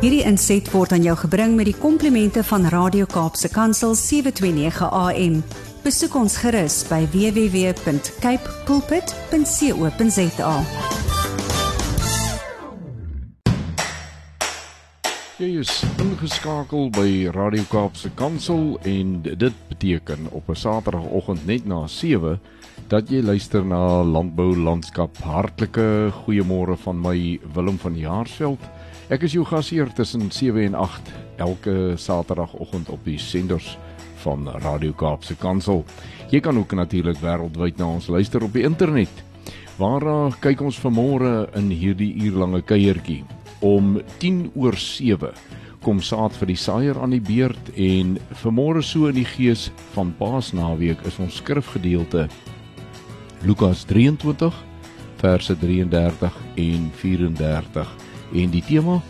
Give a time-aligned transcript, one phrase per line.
[0.00, 5.34] Hierdie inset word aan jou gebring met die komplimente van Radio Kaapse Kansel 729 AM.
[5.84, 10.54] Besoek ons gerus by www.cape pulpit.co.za.
[15.36, 21.84] Jy is ingeskakel by Radio Kaapse Kansel en dit beteken op 'n Saterdagoggend net na
[21.86, 22.40] 7
[22.88, 25.16] dat jy luister na Landbou Landskap.
[25.16, 28.79] Hartlike goeiemôre van my Willem van Jaarsveld.
[29.10, 31.10] Ek is jou gasheer tussen 7 en 8
[31.42, 33.74] elke Saterdagoggend op die senders
[34.22, 35.84] van Radio Kaapse Kansel.
[36.30, 39.10] Jy kan ook natuurlik wêreldwyd na ons luister op die internet.
[39.80, 43.24] Waar uh, kyk ons vanmôre in hierdie uurlange kuiertjie?
[43.60, 45.32] om 10 oor 7
[45.84, 50.12] kom saad vir die saaier aan die beurt en vanmôre so in die gees van
[50.18, 52.26] Paasnaweek is ons skrifgedeelte
[53.44, 54.56] Lukas 23
[55.20, 57.96] verse 33 en 34
[58.34, 59.00] en die tema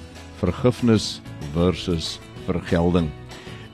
[0.41, 1.20] vergifnis
[1.55, 3.10] versus vergelding.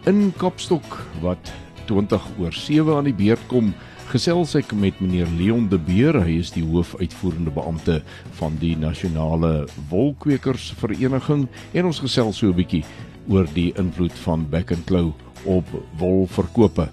[0.06, 1.52] In Kapstok wat
[1.86, 3.72] 20 oor 7 aan die beurt kom
[4.10, 8.00] gesels ek met meneer Leon de Beer, hy is die hoofuitvoerende beampte
[8.38, 11.46] van die Nasionale Wolkwekers Vereniging.
[11.74, 12.84] En ons gesels so 'n bietjie
[13.28, 15.12] oor die invloed van Back and Claw
[15.44, 15.66] op
[15.98, 16.88] wolverkope.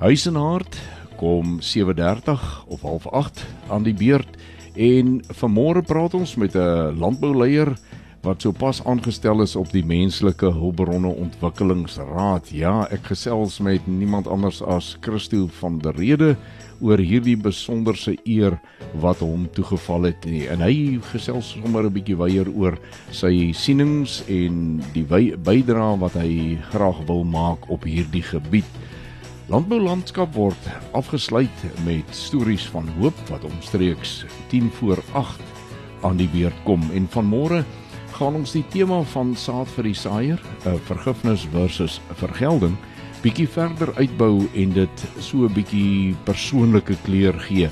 [0.00, 0.76] Huis en hart
[1.16, 4.35] kom 7:30 of 7:30 aan die beurt
[4.76, 7.76] en vanmôre praat ons met 'n landbouleier
[8.26, 12.50] wat sopas aangestel is op die menslike hulpbronne ontwikkelingsraad.
[12.50, 16.36] Ja, ek gesels met niemand anders as Christo van der Rede
[16.82, 18.58] oor hierdie besonderse eer
[19.00, 20.46] wat hom toegeval het nie.
[20.48, 22.78] en hy gesels sommer 'n bietjie weier oor
[23.10, 28.66] sy sienings en die bydrae wat hy graag wil maak op hierdie gebied.
[29.46, 30.64] Landboulandskap word
[30.98, 35.38] afgesluit met stories van hoop wat omstreeks 10 voor 8
[36.02, 37.60] aan die beurt kom en vanmôre
[38.16, 42.74] gaan ons die tema van saad vir die saaier, uh, vergifnis versus vergelding,
[43.22, 47.70] bietjie verder uitbou en dit so 'n bietjie persoonlike kleur gee.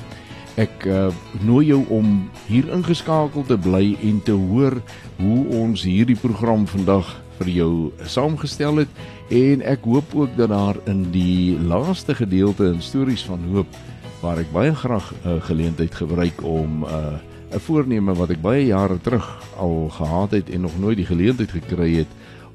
[0.54, 1.10] Ek uh,
[1.42, 4.78] nooi jou om hier ingeskakel te bly en te hoor
[5.18, 8.88] hoe ons hierdie program vandag vir jou saamgestel het
[9.30, 13.78] en ek hoop ook dat daar in die laaste gedeelte in stories van hoop
[14.20, 17.18] waar ek baie graag 'n uh, geleentheid gebruik om uh,
[17.54, 21.50] 'n voorneme wat ek baie jare terug al gehad het en nog nooit die geleentheid
[21.50, 22.10] gekry het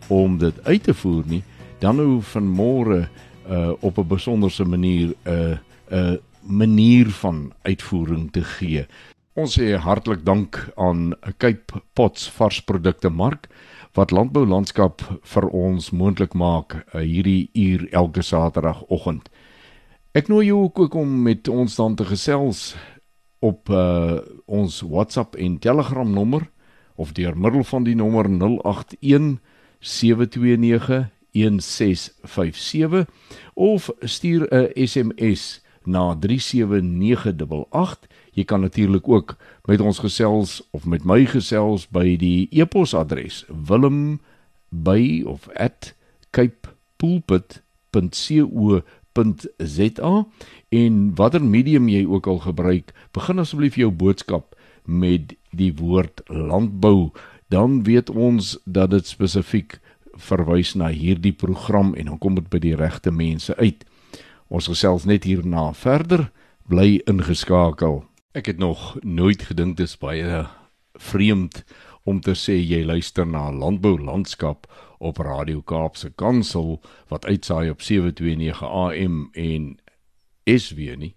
[0.08, 1.44] om dit uit te voer nie,
[1.80, 3.08] dan nou van môre
[3.50, 5.58] uh op 'n besonderse manier 'n uh,
[5.90, 8.86] 'n uh, manier van uitvoering te gee.
[9.38, 13.46] Ons sê hartlik dank aan Cape Pots varsprodukte mark
[13.94, 19.30] wat landbou landskap vir ons moontlik maak uh, hierdie uur elke saterdagoggend.
[20.18, 22.74] Ek nooi jou ook om met ons dan te gesels
[23.46, 24.18] op uh,
[24.50, 26.50] ons WhatsApp en Telegram nommer
[26.98, 29.38] of deur middel van die nommer 081
[29.80, 31.06] 729
[31.38, 33.06] 1657
[33.54, 41.06] of stuur 'n SMS na 37988 jy kan natuurlik ook met ons gesels of met
[41.06, 44.20] my gesels by die e-posadres wilm
[44.70, 45.48] by of
[46.32, 48.82] @capepulpit.co
[49.20, 50.26] www.rsg.za
[50.70, 57.12] en watter medium jy ook al gebruik, begin asseblief jou boodskap met die woord landbou,
[57.50, 59.80] dan weet ons dat dit spesifiek
[60.20, 63.86] verwys na hierdie program en dan kom dit by die regte mense uit.
[64.50, 66.30] Ons gesels net hierna verder,
[66.70, 68.04] bly ingeskakel.
[68.32, 70.44] Ek het nog nooit gedink dis baie
[70.94, 71.64] vreemd
[72.06, 74.68] om te sê jy luister na landbou landskap
[75.02, 76.78] op Radio Kaapse Kansel
[77.10, 79.80] wat uitsaai op 729 AM en
[80.46, 81.16] SW nie.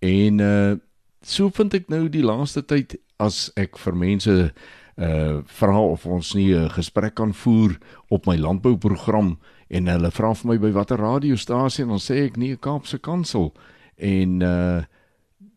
[0.00, 0.76] En uh
[1.20, 4.40] so vind ek nou die laaste tyd as ek vir mense
[4.96, 7.76] uh vra of ons nie 'n gesprek kan voer
[8.08, 9.36] op my landbouprogram
[9.68, 13.52] en hulle vra vir my by watter radiostasie en dan sê ek nie Kaapse Kansel
[13.96, 14.82] en uh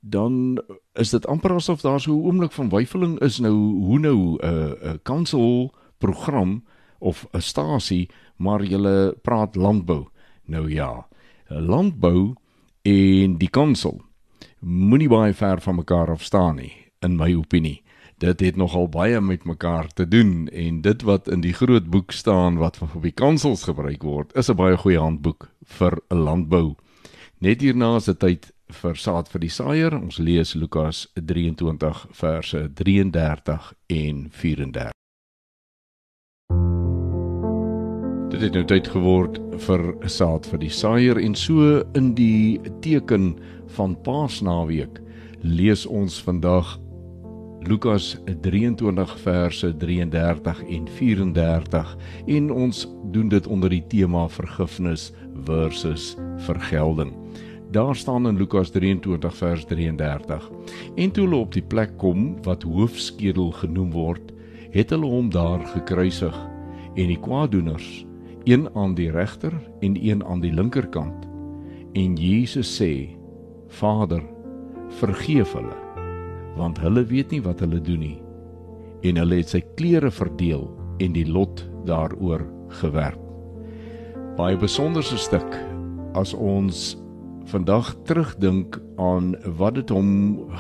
[0.02, 0.62] dan
[0.94, 4.46] is dit amper asof daar so 'n oomblik van weifeling is nou hoe nou 'n
[4.46, 6.64] uh, 'n uh, kansel program
[7.00, 10.08] of 'n stasie, maar jy praat landbou.
[10.46, 11.08] Nou ja,
[11.48, 12.34] landbou
[12.82, 14.02] en die kansel
[14.60, 17.82] moenie baie ver van mekaar af staan nie in my opinie.
[18.22, 22.12] Dit het nogal baie met mekaar te doen en dit wat in die groot boek
[22.12, 26.16] staan wat van op die kansels gebruik word, is 'n baie goeie handboek vir 'n
[26.18, 26.76] landbou.
[27.40, 29.96] Net hierna is dit tyd vir saad vir die saaier.
[29.98, 34.92] Ons lees Lukas 23 verse 33 en 34.
[38.32, 43.34] Dit het nou tyd geword vir saad vir die saaier en so in die teken
[43.76, 45.02] van Paasnaweek
[45.44, 46.78] lees ons vandag
[47.68, 55.12] Lukas 23 verse 33 en 34 en ons doen dit onder die tema vergifnis
[55.46, 56.16] versus
[56.48, 57.21] vergelding.
[57.72, 60.52] Daar staan in Lukas 23 vers 33.
[60.96, 64.34] En toe hulle op die plek kom wat hoofskedel genoem word,
[64.76, 66.36] het hulle hom daar gekruisig
[67.00, 68.06] en die kwaadoeners,
[68.44, 71.28] een aan die regter en een aan die linkerkant.
[71.96, 73.16] En Jesus sê:
[73.68, 74.24] Vader,
[75.00, 75.78] vergeef hulle,
[76.60, 78.18] want hulle weet nie wat hulle doen nie.
[79.02, 80.68] En hulle het sy klere verdeel
[81.00, 82.44] en die lot daaroor
[82.84, 83.24] gewerp.
[84.36, 85.56] Baie besonderse stuk
[86.20, 87.01] as ons
[87.50, 90.12] vandag terugdink aan wat dit hom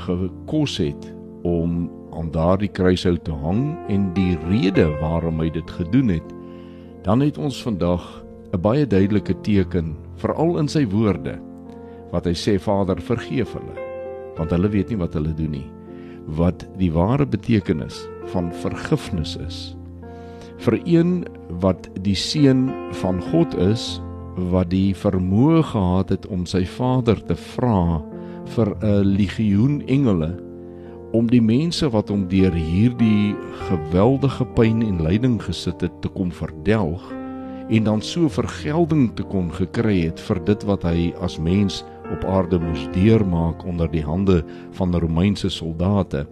[0.06, 1.10] gekos het
[1.48, 6.33] om aan daardie kruishout te hang en die rede waarom hy dit gedoen het,
[7.06, 11.39] dan het ons vandag 'n baie duidelike teken, veral in sy woorde,
[12.12, 13.75] wat hy sê Vader, vergeef hulle,
[14.38, 15.69] want hulle weet nie wat hulle doen nie.
[16.27, 19.75] Wat die ware betekenis van vergifnis is.
[20.57, 21.25] Vir een
[21.63, 22.69] wat die seun
[23.01, 24.01] van God is,
[24.49, 28.01] wat die vermoë gehad het om sy Vader te vra
[28.55, 30.31] vir 'n legioen engele
[31.11, 33.35] om die mense wat hom deur hierdie
[33.67, 37.03] geweldige pyn en lyding gesit het te kom verdelg
[37.69, 42.25] en dan so vergelding te kon gekry het vir dit wat hy as mens op
[42.27, 44.41] aarde moes deurmaak onder die hande
[44.75, 46.25] van Romeinse soldate.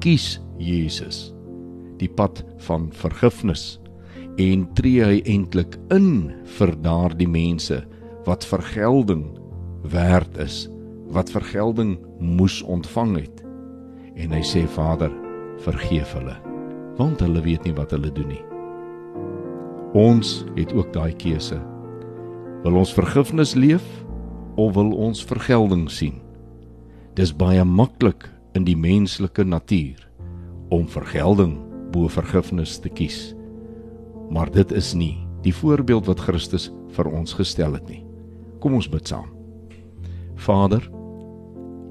[0.00, 1.34] Kies Jesus
[2.00, 3.76] die pad van vergifnis
[4.38, 7.80] en tree hy eintlik in vir daardie mense
[8.26, 9.24] wat vergelding
[9.90, 10.68] werd is
[11.10, 13.40] wat vergelding moes ontvang het.
[14.14, 15.10] En hy sê Vader
[15.64, 16.36] vergeef hulle
[17.00, 18.42] want hulle weet nie wat hulle doen nie.
[19.96, 21.56] Ons het ook daai keuse.
[22.60, 23.86] Wil ons vergifnis leef
[24.60, 26.18] of wil ons vergelding sien?
[27.16, 30.04] Dis baie maklik in die menslike natuur
[30.68, 31.56] om vergelding
[31.90, 33.32] bo vergifnis te kies
[34.30, 38.02] maar dit is nie die voorbeeld wat Christus vir ons gestel het nie.
[38.60, 39.28] Kom ons bid saam.
[40.40, 40.84] Vader,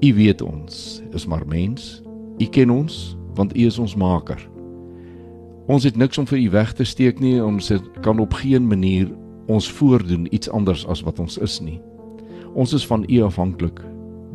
[0.00, 2.00] U weet ons is maar mens.
[2.40, 4.40] U ken ons want U is ons maker.
[5.70, 7.36] Ons het niks om vir U weg te steek nie.
[7.42, 7.68] Ons
[8.00, 9.10] kan op geen manier
[9.50, 11.80] ons voordoen iets anders as wat ons is nie.
[12.54, 13.82] Ons is van U afhanklik.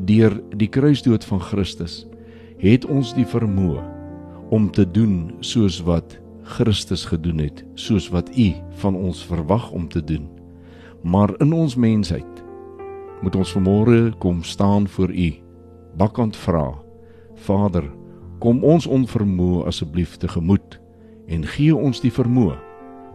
[0.05, 2.03] Deur die kruisdood van Christus
[2.61, 3.81] het ons die vermoë
[4.55, 9.87] om te doen soos wat Christus gedoen het, soos wat U van ons verwag om
[9.89, 10.29] te doen.
[11.01, 12.43] Maar in ons mensheid
[13.21, 15.33] moet ons vanmôre kom staan voor U.
[15.97, 16.73] Bakkant vra:
[17.35, 17.89] Vader,
[18.39, 20.79] kom ons onvermoë asseblief tegemoet
[21.27, 22.57] en gee ons die vermoë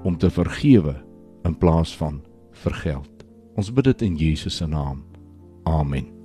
[0.03, 0.97] om te vergewe
[1.45, 2.23] in plaas van
[2.65, 3.27] vergeld.
[3.55, 5.05] Ons bid dit in Jesus se naam.
[5.69, 6.20] Amen.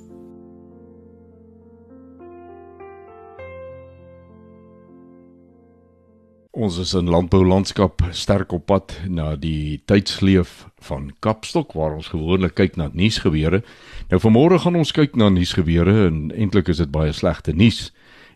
[6.56, 12.08] Ons is in landbou landskap sterk op pad na die tydsleef van Kapstok waar ons
[12.14, 13.60] gewoonlik kyk na nuusgebeure.
[14.08, 17.90] Nou vanmôre gaan ons kyk na nuusgebeure en eintlik is dit baie slegte nuus.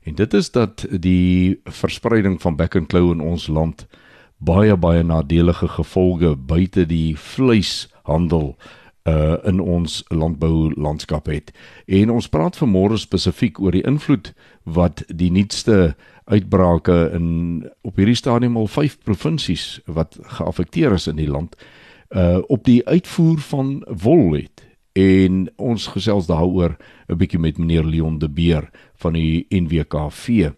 [0.04, 3.86] En dit is dat die verspreiding van back and claw in ons land
[4.44, 8.58] baie baie nadelige gevolge buite die vleishandel
[9.08, 11.54] uh in ons landbou landskap het.
[11.88, 14.34] En ons praat vanmôre spesifiek oor die invloed
[14.68, 15.96] wat die nuutste
[16.30, 17.28] uitbrake in
[17.82, 21.58] op hierdie stadium al 5 provinsies wat geaffekteer is in die land
[22.10, 24.66] uh op die uitvoer van wol het
[24.98, 30.52] en ons gesels daaroor 'n bietjie met meneer Leon de Beer van die NWKV.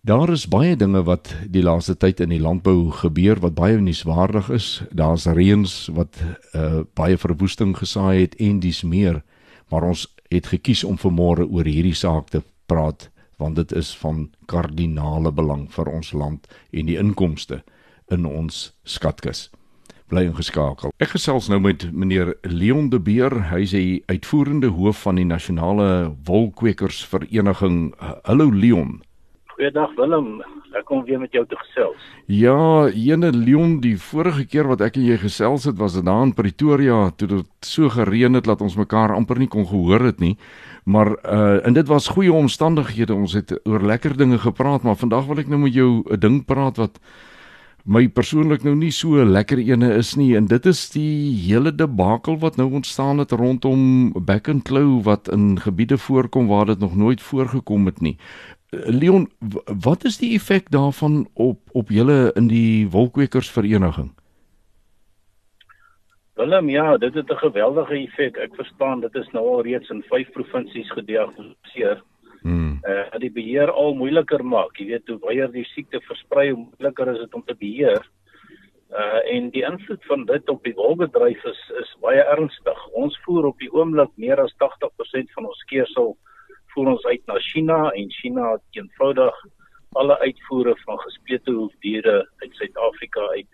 [0.00, 4.50] Daar is baie dinge wat die laaste tyd in die landbou gebeur wat baie nuuswaardig
[4.50, 4.82] is.
[4.90, 6.18] Daar's reëns wat
[6.54, 9.22] uh baie verwoesting gesaai het en dis meer,
[9.70, 13.11] maar ons het gekies om vanmôre oor hierdie saak te praat
[13.42, 17.62] want dit is van kardinale belang vir ons land en die inkomste
[18.12, 19.48] in ons skatkis.
[20.12, 20.92] Bly ingeskakel.
[21.00, 25.24] Ek gesels nou met meneer Leon de Beer, hy is die uitvoerende hoof van die
[25.24, 27.94] nasionale wolkwekersvereniging.
[28.28, 29.00] Hallo Leon.
[29.54, 30.42] Goeiedag Willem.
[30.72, 32.04] Ek kom weer met jou te gesels.
[32.32, 36.24] Ja, ene Leon, die vorige keer wat ek en jy gesels het, was dit daar
[36.24, 40.20] in Pretoria toe dit so gereën het dat ons mekaar amper nie kon gehoor het
[40.20, 40.34] nie.
[40.84, 43.14] Maar uh en dit was goeie omstandighede.
[43.14, 46.44] Ons het oor lekker dinge gepraat, maar vandag wil ek nou met jou 'n ding
[46.44, 46.98] praat wat
[47.82, 52.38] my persoonlik nou nie so lekker ene is nie en dit is die hele debakel
[52.38, 56.94] wat nou ontstaan het rondom back and claw wat in gebiede voorkom waar dit nog
[56.96, 58.16] nooit voorgekom het nie.
[58.70, 59.28] Uh, Leon,
[59.66, 64.12] wat is die effek daarvan op op julle in die wolkwekersvereniging?
[66.34, 68.36] Willem, ja, dit het 'n geweldige effek.
[68.36, 72.02] Ek verstaan dit is nou al reeds in 5 provinsies gediagnoseer.
[72.42, 72.80] Mm.
[72.82, 74.76] Uh die beheer al moeiliker maak.
[74.76, 78.08] Jy weet hoe baie die siekte versprei, hoe moeiliker is dit om te beheer.
[78.90, 82.88] Uh en die invloed van dit op die wolbedryf is is baie ernstig.
[82.88, 86.16] Ons voer op die oomblik meer as 80% van ons skeersel
[86.74, 89.44] voer ons uit na China en China het eenvoudig
[90.00, 93.48] alle uitvoere van gesplete hoefdiere uit Suid-Afrika uit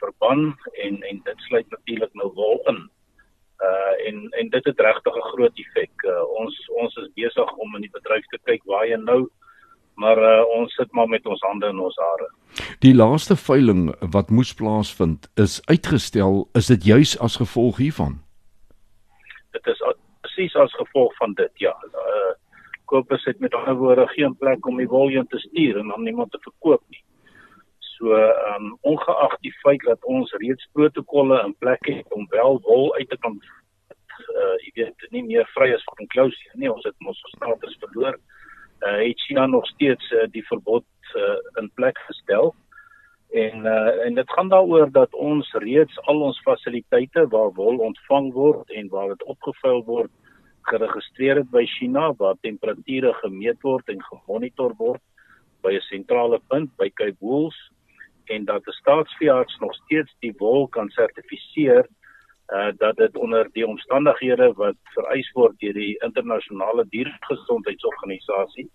[0.00, 0.44] verban
[0.84, 2.80] en en dit sluit natuurlik nou wol in.
[3.68, 5.94] Uh en en dit het regtig 'n groot effek.
[6.02, 9.26] Uh, ons ons is besig om in die bedryf te kyk waar jy nou
[9.96, 12.28] maar uh, ons sit maar met ons hande in ons hare.
[12.84, 18.18] Die laaste veiling wat moes plaasvind is uitgestel, is dit juis as gevolg hiervan?
[19.56, 19.80] Dit is
[20.20, 21.74] presies as gevolg van dit, ja.
[21.92, 22.34] Uh
[22.86, 26.02] kopers het met ander woorde geen plek om die wol heen te stuur en dan
[26.02, 27.00] niemand te verkoop nie.
[27.96, 32.60] So, ehm um, ongeag die feit dat ons reeds protokolle in plek het om wel
[32.60, 33.40] wol uit te kan
[34.36, 38.18] uh jy weet nie meer vry is van klousie nie, ons het ons status verloor.
[38.84, 40.84] Uh het China nog steeds uh, die verbod
[41.14, 42.52] uh, in plek gestel.
[43.32, 48.32] En uh en dit gaan daaroor dat ons reeds al ons fasiliteite waar wol ontvang
[48.32, 50.12] word en waar dit opgevuil word
[50.68, 55.02] geregistreer het by China waar temperature gemeet word en gemonitor word
[55.62, 57.56] by 'n sentrale punt by Cape Wool's
[58.32, 61.86] en dat die staatsveearts nog steeds die wol kan sertifiseer
[62.54, 68.68] uh dat dit onder die omstandighede wat vereis word deur die internasionale diergesondheidsorganisasie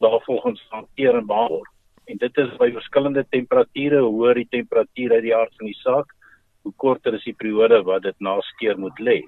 [0.00, 1.66] daarvolgens hanteer en behandel.
[2.04, 5.78] En dit is by verskillende temperature, hoe hoër die temperatuur uit die aard van die
[5.82, 6.14] saak,
[6.62, 9.20] hoe korter is die periode wat dit na skeer moet lê.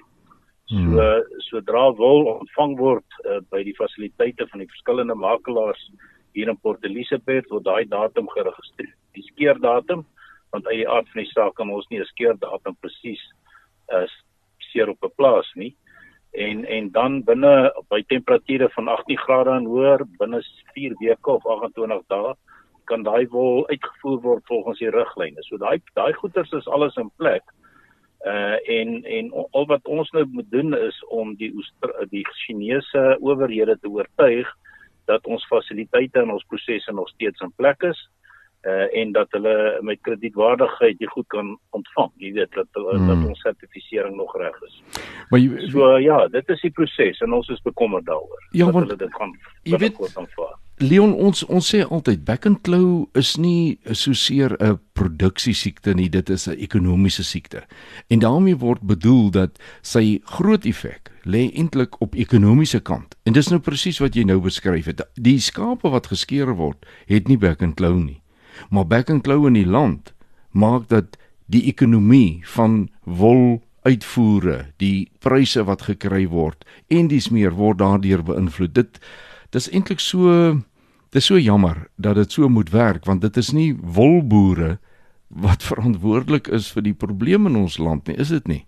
[0.73, 1.39] So hmm.
[1.51, 5.83] sodra wol ontvang word uh, by die fasiliteite van die verskillende makelaars
[6.33, 8.95] hier in Port Elizabeth word daai datum geregistreer.
[9.15, 10.07] Die skeerdatum
[10.53, 14.21] want uit die aard van die saak kan ons nie 'n skeerdatum presies is uh,
[14.73, 15.75] seer op 'n plaas nie.
[16.33, 20.43] En en dan binne by temperature van 18 grade en hoër binne
[20.75, 22.35] 4 weke of 28 dae
[22.85, 25.43] kan daai wol uitgevoer word volgens die riglyne.
[25.43, 27.43] So daai daai goeders is alles in plek.
[28.25, 31.53] Uh en en al wat ons nou moet doen is om die
[32.11, 34.49] die Chinese owerhede te oortuig
[35.05, 38.09] dat ons fasiliteite en ons prosesse nog steeds in plek is
[38.63, 42.11] uh en dat hulle met kredietwaardigheid dit goed kan ontvang.
[42.17, 43.07] Jy weet dat hmm.
[43.07, 44.83] dat ons sertifisering nog reg is.
[45.31, 48.45] Maar jy, so uh, ja, dit is die proses en ons is bekommerd daaroor.
[48.53, 49.35] Ja, want hulle dit gaan
[49.67, 50.55] jy weet aanvaar.
[50.83, 55.95] Leon ons ons sê altyd back and claw is nie so seer 'n produksie siekte
[55.95, 57.67] nie, dit is 'n ekonomiese siekte.
[58.09, 63.17] En daarmee word bedoel dat sy groot effek lê eintlik op ekonomiese kant.
[63.25, 65.03] En dis nou presies wat jy nou beskryf het.
[65.15, 68.21] Die skape wat geskeer word, het nie back and claw nie.
[68.71, 70.13] Maar back and claw in die land
[70.51, 77.55] maak dat die ekonomie van wol uitvoere, die pryse wat gekry word en dis meer
[77.59, 78.75] word daardeur beïnvloed.
[78.77, 79.01] Dit
[79.53, 80.63] dis eintlik so
[81.13, 84.79] dis so jammer dat dit so moet werk want dit is nie wolboere
[85.33, 88.63] wat verantwoordelik is vir die probleme in ons land nie, is dit nie?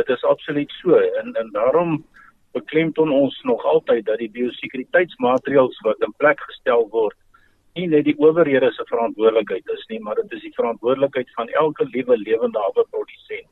[0.00, 2.00] Dit is absoluut so en en daarom
[2.56, 7.16] beklemtoon ons nog altyd dat die biosekuriteitsmaatreëls wat in plek gestel word
[7.78, 11.86] nie net die owerhede se verantwoordelikheid is nie, maar dit is die verantwoordelikheid van elke
[11.94, 13.46] liewe lewende hawe produsent.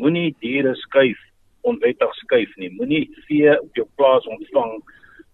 [0.00, 1.20] Moenie diere skuif
[1.68, 2.72] onwettig skuif nie.
[2.74, 4.74] Moenie vee op jou plaas ontvang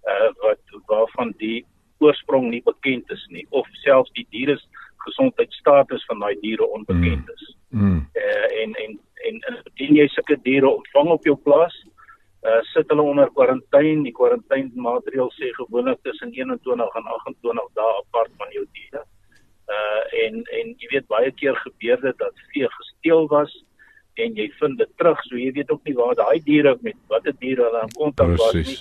[0.08, 1.64] uh wat waarvan die
[2.04, 4.56] oorsprong nie bekend is nie of selfs die diere
[5.06, 7.34] gesondheidstatus van daai diere onbekend mm.
[7.34, 7.56] is.
[7.68, 8.00] Mm.
[8.14, 8.98] Uh en en
[9.28, 11.76] en indien jy sulke diere ontvang op jou plaas,
[12.49, 14.04] uh sit hulle onder kwarantyne.
[14.06, 19.02] Die kwarantynemaatreël sê gewoonlik tussen 21 en 28 dae apart van jou diere.
[19.78, 23.56] Uh en en jy weet baie keer gebeur dit dat vee gesteel was
[24.18, 27.35] en jy vind dit terug, so jy weet ook nie waar daai diere met watter
[27.42, 28.78] diere hulle in kontak was nie.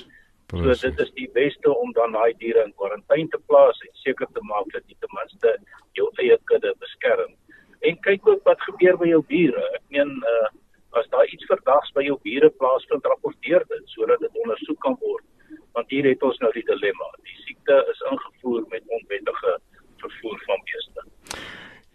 [0.48, 0.80] Precies.
[0.80, 4.30] So dit is die beste om dan daai diere in kwarantyne te plaas en seker
[4.34, 5.58] te maak dat die ten minste
[6.00, 7.34] jou eie kudde beskerm.
[7.88, 9.66] En kyk ook wat gebeur by jou bure.
[9.80, 10.48] Ek meen uh
[10.98, 15.26] as daar iets verdags by jou bure plaasvind, rapporteer dit sodat dit ondersoek kan word.
[15.78, 17.10] Want hier het ons nou die dilemma.
[17.28, 19.54] Die siekte is ingevoer met onwettige
[20.02, 21.06] vervoer van beeste.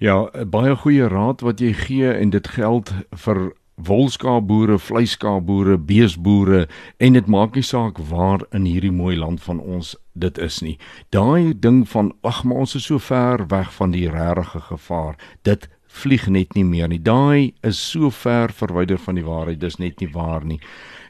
[0.03, 2.93] Ja, baie goeie raad wat jy gee en dit geld
[3.25, 3.43] vir
[3.83, 6.67] wolskaapboere, vleiskaapboere, beesboere
[6.99, 10.77] en dit maak nie saak waar in hierdie mooi land van ons dit is nie.
[11.11, 15.17] Daai ding van ag maar ons is so ver weg van die regte gevaar.
[15.43, 17.01] Dit vlieg net nie meer nie.
[17.03, 19.61] Daai is so ver verwyder van die waarheid.
[19.61, 20.61] Dis net nie waar nie.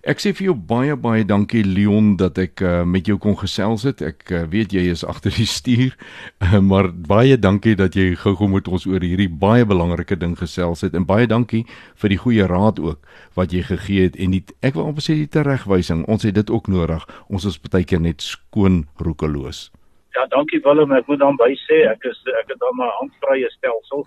[0.02, 3.84] Ek sê vir jou baie baie dankie Leon dat ek uh, met jou kon gesels
[3.86, 4.00] het.
[4.02, 5.94] Ek uh, weet jy is agter die stuur,
[6.42, 10.82] uh, maar baie dankie dat jy gou-gou met ons oor hierdie baie belangrike ding gesels
[10.82, 11.62] het en baie dankie
[12.02, 13.06] vir die goeie raad ook
[13.38, 16.02] wat jy gegee het en die, ek wil amper sê die teregwysing.
[16.10, 17.06] Ons het dit ook nodig.
[17.30, 19.68] Ons is baie keer net skoon roekeloos.
[20.12, 20.92] Ja, dankie Willem.
[20.92, 24.04] Ek moet dan by sê ek is ek het dan 'n handvrye stelsel.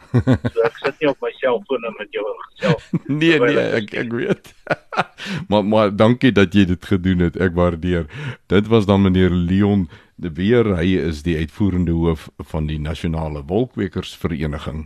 [0.54, 2.86] So ek sit nie op my selfoon met jou gesels.
[3.22, 4.54] nee nee, ek ek weet.
[5.50, 7.40] maar maar dankie dat jy dit gedoen het.
[7.42, 8.06] Ek waardeer.
[8.48, 10.76] Dit was dan meneer Leon de Beer.
[10.78, 14.86] Hy is die uitvoerende hoof van die Nasionale Wolkwekersvereniging.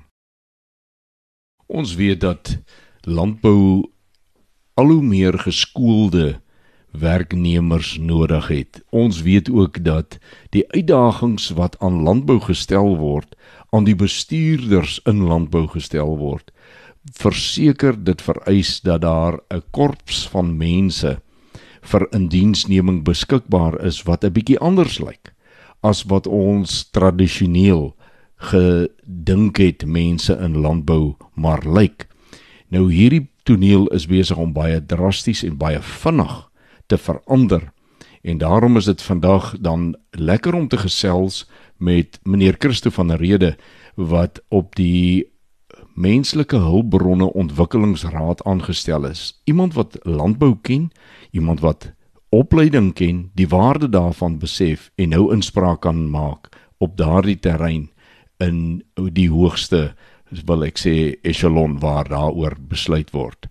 [1.67, 2.57] Ons weet dat
[3.03, 3.91] landbou
[4.79, 6.39] al hoe meer geskoolde
[6.91, 8.81] werknemers nodig het.
[8.89, 10.17] Ons weet ook dat
[10.49, 13.35] die uitdagings wat aan landbou gestel word,
[13.69, 16.51] aan die bestuurders in landbou gestel word,
[17.13, 21.21] verseker dit vereis dat daar 'n korps van mense
[21.81, 25.33] vir indiensneming beskikbaar is wat 'n bietjie anders lyk
[25.81, 27.95] as wat ons tradisioneel
[28.35, 32.07] gedink het mense in landbou maar lyk.
[32.67, 36.48] Nou hierdie toneel is besig om baie drasties en baie vinnig
[36.89, 37.69] te verander.
[38.21, 41.45] En daarom is dit vandag dan lekker om te gesels
[41.77, 43.55] met meneer Christo van der Rede
[43.95, 45.29] wat op die
[45.93, 49.41] menslike hulpbronne ontwikkelingsraad aangestel is.
[49.43, 50.91] Iemand wat landbou ken,
[51.31, 51.91] iemand wat
[52.29, 57.89] opleiding ken, die waarde daarvan besef en nou inspraak kan maak op daardie terrein
[58.37, 59.93] in die hoogste
[60.45, 60.95] wil ek sê
[61.27, 63.49] echelon waar daaroor besluit word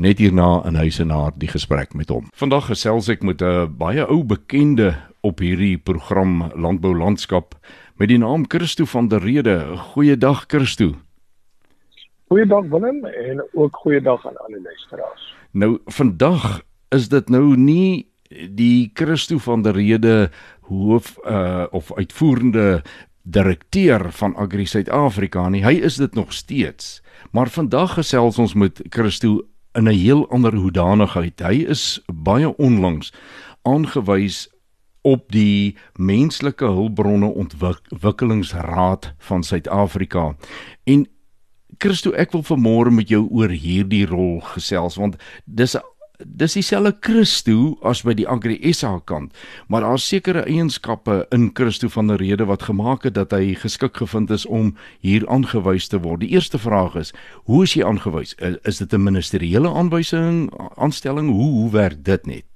[0.00, 2.30] net hierna in Huisenaar die gesprek met hom.
[2.40, 7.54] Vandag gesels ek met 'n baie ou bekende op hierdie program Landbou Landskap
[7.96, 9.76] met die naam Christo van der Rede.
[9.76, 10.94] Goeiedag Christo.
[12.28, 15.34] Goeiedag Willem en ook goeiedag aan alle luisteraars.
[15.52, 18.08] Nou vandag is dit nou nie
[18.48, 20.30] die Christo van der Rede
[20.60, 22.82] hoof uh of uitvoerende
[23.22, 25.64] direkteur van Agri Suid-Afrika nie.
[25.64, 27.02] Hy is dit nog steeds.
[27.30, 31.40] Maar vandag gesels ons met Christo in 'n heel ander hoedanigheid.
[31.40, 33.12] Hy is baie onlangs
[33.62, 34.48] aangewys
[35.02, 40.36] op die menslike hulpbronne ontwikkelingsraad van Suid-Afrika.
[40.84, 41.06] En
[41.78, 45.76] Christo, ek wil vanmôre met jou oor hierdie rol gesels want dis
[46.24, 49.32] dis dieselfde Christo as by die Agri SA kant,
[49.68, 53.96] maar daar's sekere eienskappe in Christo van der Rede wat gemaak het dat hy geskik
[54.02, 56.20] gevind is om hier aangewys te word.
[56.24, 57.14] Die eerste vraag is:
[57.48, 58.34] Hoe is hy aangewys?
[58.64, 61.30] Is, dit 'n ministeriële aanwysing, aanstelling?
[61.30, 62.46] Hoe hoe werk dit net?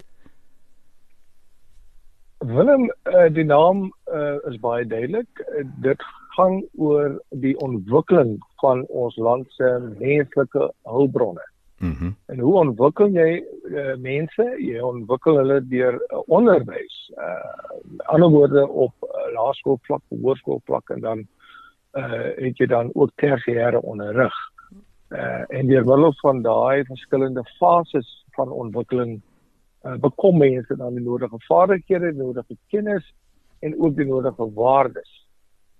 [2.38, 5.29] Willem, uh, die naam uh, is baie duidelik.
[5.40, 6.00] Uh, dit
[6.37, 11.44] gaan oor die ontwikkeling van ons land se menslike hulpbronne.
[11.79, 14.44] Mm en hoe ontwikkel jy uh, mense?
[14.61, 16.96] Jy ontwikkel hulle deur uh, onderwys.
[17.16, 21.27] Uh ander woorde op uh, laerskoolvlak, hoërskoolvlak en dan
[21.98, 24.35] uh het jy dan ook tersiêre onderrig.
[25.11, 29.20] Uh en deur middel van daai verskillende fases van ontwikkeling
[29.85, 33.12] uh bekom mense dan die nodige vaardighede, die nodige kennis
[33.61, 35.12] en ook die nodige waardes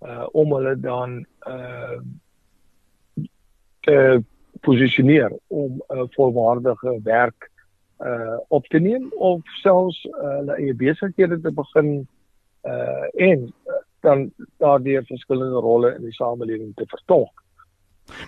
[0.03, 1.99] uh om hulle dan uh
[3.85, 4.23] te
[4.61, 7.51] posisioneer om 'n volwaardige werk
[8.01, 12.07] uh op te neem of selfs uh, hulle uh, eie besighede te begin
[12.67, 13.53] uh en
[14.05, 17.43] dan daardeur verskillende rolle in die samelewing te vertolk.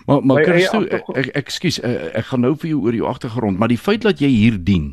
[0.05, 0.81] Maar maar Christo,
[1.13, 4.23] ek ekskuus, ek, ek gaan nou vir jou oor jou agtergrond, maar die feit dat
[4.23, 4.87] jy hier dien,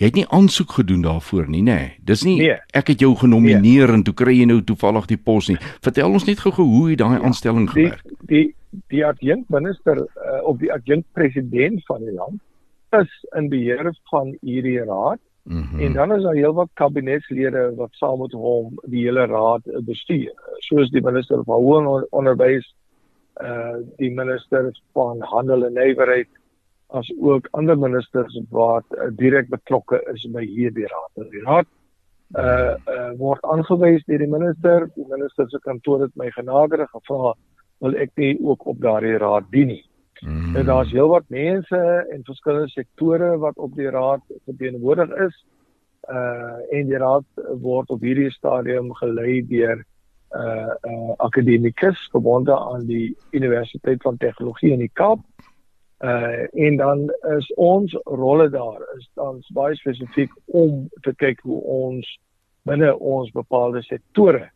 [0.00, 1.76] jy het nie aansoek gedoen daarvoor nie, nê?
[1.78, 1.92] Nee.
[2.10, 2.56] Dis nie nee.
[2.74, 4.00] ek het jou genomineer nee.
[4.00, 5.58] en toe kry jy nou toevallig die pos nie.
[5.84, 8.02] Vertel ons net gou-gou hoe het daai ja, aanstelling gewerk?
[8.26, 12.42] Die die, die adjunkminister uh, of die adjunkpresident van die land
[12.90, 15.18] is in beheer van hierdie raad.
[15.42, 15.80] Mm -hmm.
[15.80, 20.90] En dan is daar heelwat kabinetslede wat saam met hom die hele raad bestuur, soos
[20.90, 22.74] die minister van hoër onderwys,
[23.42, 26.28] uh die minister van handel en nywerheid,
[26.86, 31.30] as ook ander ministers wat uh, direk betrokke is by hierdie raad.
[31.30, 31.66] Die raad
[32.34, 34.90] uh, uh word aangewys deur die minister.
[34.94, 37.34] Die minister se kantoor het my genader gevra
[37.78, 39.84] wil ek nie ook op daardie raad dien nie.
[40.20, 40.56] Mm.
[40.56, 45.44] En daar's heelwat mense en verskillende sektore wat op die raad verteenwoordig is.
[46.10, 47.26] Uh en die raad
[47.60, 49.84] word op hierdie stadium gelei deur
[50.36, 55.20] uh uh akademikus verbonde aan die Universiteit van Tegnologie in die Kaap.
[56.04, 61.62] Uh en dan is ons rolle daar is dan baie spesifiek om te kyk hoe
[61.62, 62.18] ons
[62.62, 64.50] binne ons bepaalde sektore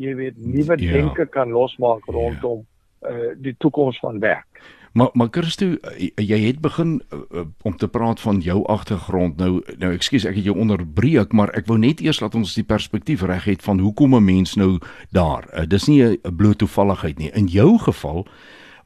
[0.00, 0.92] jy weet nuwe ja.
[0.92, 3.10] denke kan losmaak rondom ja.
[3.10, 4.60] uh die toekoms van werk.
[4.92, 5.76] Maar maar Christo,
[6.14, 9.36] jy het begin uh, om te praat van jou agtergrond.
[9.36, 12.66] Nou nou ekskuus ek het jou onderbreek, maar ek wou net eers laat ons die
[12.66, 14.78] perspektief reg het van hoekom 'n mens nou
[15.10, 15.46] daar.
[15.54, 17.30] Uh, dis nie 'n bloot toevalligheid nie.
[17.30, 18.26] In jou geval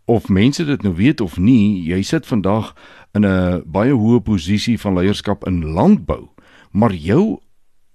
[0.04, 2.74] of mense dit nou weet of nie, jy sit vandag
[3.12, 6.28] in 'n baie hoë posisie van leierskap in landbou,
[6.70, 7.40] maar jou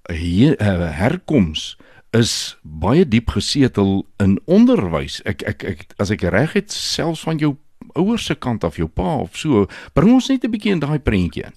[0.10, 1.78] herkoms
[2.12, 5.22] is baie diep gesetel in onderwys.
[5.26, 7.56] Ek ek ek as ek reg het selfs van jou
[7.96, 11.00] ouers se kant af, jou pa of so, bring ons net 'n bietjie in daai
[11.00, 11.54] prentjie in.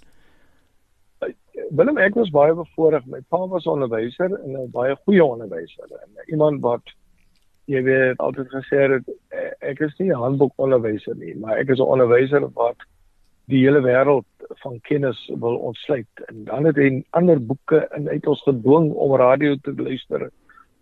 [1.71, 3.07] Willem ek was baie bevoorreg.
[3.07, 5.89] My pa was onderwyser en 'n baie goeie onderwyser.
[6.03, 6.83] En iemand wat
[7.67, 9.05] jy weet altyd gesê het
[9.61, 12.77] ek is nie 'n handboekonderwyser nie, maar ek is 'n onderwyser wat
[13.47, 14.27] die hele wêreld
[14.63, 16.25] van kennis wil ontsluit.
[16.29, 20.31] En dan het hy ander boeke en uit ons gedwing om radio te luister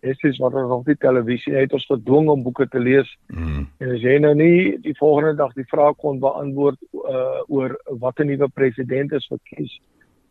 [0.00, 3.08] Dit is wat ons op die televisie het ons gedwing om boeke te lees.
[3.28, 3.66] Mm.
[3.78, 8.24] En as jy nou nie die volgende dag die vraag kon beantwoord uh oor watter
[8.24, 9.78] nuwe president is verkies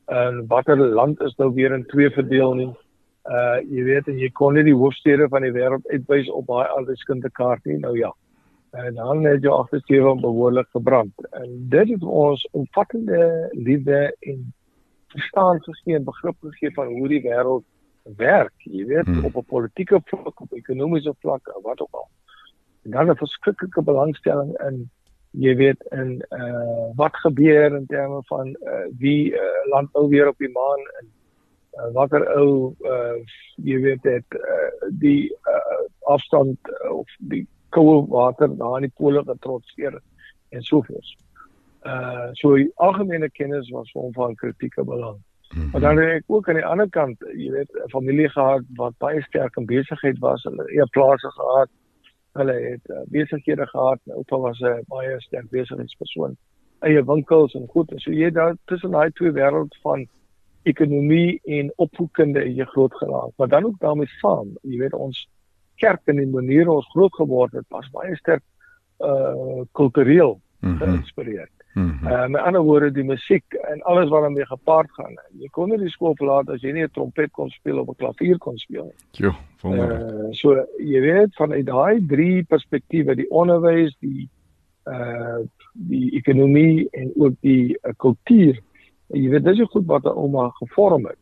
[0.09, 2.71] en watter land is nou weer in twee verdeel nie.
[3.29, 6.67] Uh jy weet en jy kon nie die hoofstede van die wêreld uitwys op daai
[6.77, 7.77] alskundige kaart nie.
[7.77, 8.13] Nou ja.
[8.71, 11.13] En dan het jy agtersteewe behoorlik gebrand.
[11.31, 14.53] En dit het ons omvattende liefde en
[15.09, 17.65] verstaan gegee en begrip gegee van hoe die wêreld
[18.03, 19.25] werk, jy weet, hmm.
[19.25, 22.09] op 'n politieke vlak, op ekonomiese vlak, wat ook al.
[22.83, 24.89] En dan 'n verskriklike belangstelling in
[25.31, 30.37] jy weet in uh wat gebeur in terme van uh wie uh, landbou weer op
[30.37, 31.07] die maan en
[31.77, 33.17] uh, watter ou uh
[33.55, 38.95] jy weet dit uh die uh afstand uh, of die koue water na in die
[38.97, 39.99] pole getrotseer
[40.49, 41.17] en sovoorts.
[41.85, 45.19] Uh so algemene kennis was vir hom van kritieke belang.
[45.55, 45.69] -hmm.
[45.71, 48.93] Maar dan het ek ook aan die ander kant, jy weet, 'n familie gehad wat
[48.97, 51.69] baie sterk in besigheid was, hulle eie plase gehad.
[52.33, 53.99] Hulle het uh, besighede gehad.
[54.03, 56.37] My oupa was 'n baie sterk besigheidspersoon.
[56.79, 57.91] Eie winkels en goed.
[57.95, 60.07] So jy daar tussen daai twee wêreld van
[60.63, 63.31] ekonomie en opvoedkunde jy groot geraak.
[63.35, 65.29] Maar dan ook daarmee saam, jy weet ons
[65.75, 68.43] kerk en die manier ons groot geword het, was baie sterk
[68.99, 71.03] uh kultureel mm -hmm.
[71.73, 72.07] Mm -hmm.
[72.07, 75.13] uh, met ander woorde die musiek en alles wat daarmee gepaard gaan.
[75.39, 77.95] Jy kon nie die skool verlaat as jy nie 'n trompet kon speel of 'n
[77.95, 79.01] klavier kon speel nie.
[79.11, 80.11] Jo, wonderlik.
[80.11, 84.29] Uh, so jy weet van uit daai drie perspektiewe, die onderwys, die
[84.85, 88.59] uh die ekonomie en ook die uh, kultuur.
[89.07, 91.17] Jy weet dis goed wat ouma gevorm het.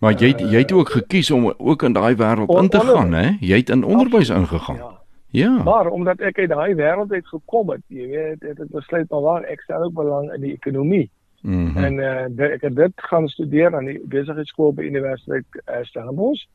[0.00, 3.12] Maar jy het, jy het ook gekies om ook in daai wêreld in te gaan,
[3.12, 3.36] hè?
[3.40, 4.76] Jy het in onderwys ingegaan.
[4.76, 4.98] Ja.
[5.30, 5.62] Ja.
[5.62, 9.20] Maar omdat ek uit daai wêreld uit gekom het, jy weet, het ek besluit maar
[9.20, 11.10] waar ek stel ook belang in die ekonomie.
[11.42, 11.84] Mm -hmm.
[11.84, 11.94] En
[12.38, 16.46] uh, ek het dit gaan studeer aan die besigheidskool by Universiteit uh, Stellenbosch.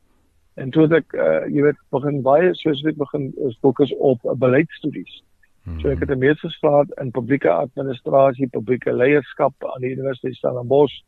[0.54, 5.22] En toe ek uh, jy weet begin baie spesifiek begin fokus op uh, beleidsstudies.
[5.62, 5.80] Mm -hmm.
[5.80, 11.02] So ek het 'n meestersgraad in publieke administrasie, publieke leierskap aan die Universiteit Stellenbosch.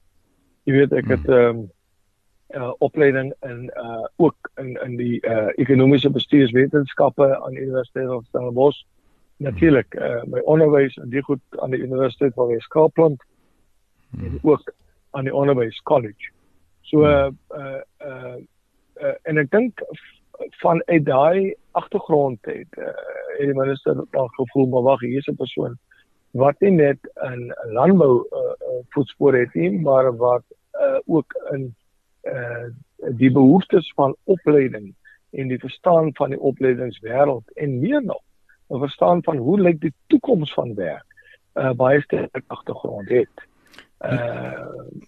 [0.63, 1.59] Jy weet ek het mm -hmm.
[1.59, 1.71] um,
[2.55, 8.25] uh, opleiding in uh ook in in die uh ekonomiese bestuurswetenskappe aan die Universiteit van
[8.29, 8.85] Stellenbosch.
[9.37, 13.25] Natuurlik uh my onderwys en die goed aan die Universiteit van Weskaapland
[14.21, 14.73] en ook
[15.11, 16.31] aan die Onderwys College.
[16.81, 18.37] So uh uh, uh,
[19.03, 19.83] uh en ek dink
[20.61, 22.85] van uit daai agtergrond het uh,
[23.37, 25.79] het die minister dan gevoel maar wag hier is 'n persoon
[26.31, 30.45] wat nie net in landbou uh, uh voetspore het nie maar wat
[30.81, 31.75] uh, ook in
[32.33, 32.69] uh
[33.17, 34.95] die behoeftes van opleiding
[35.31, 38.23] en die verstaan van die opleidingswêreld en meer nog
[38.69, 41.05] 'n verstaan van hoe lyk die toekoms van werk
[41.55, 43.37] uh baie sterk agtergrond het.
[44.01, 44.53] Uh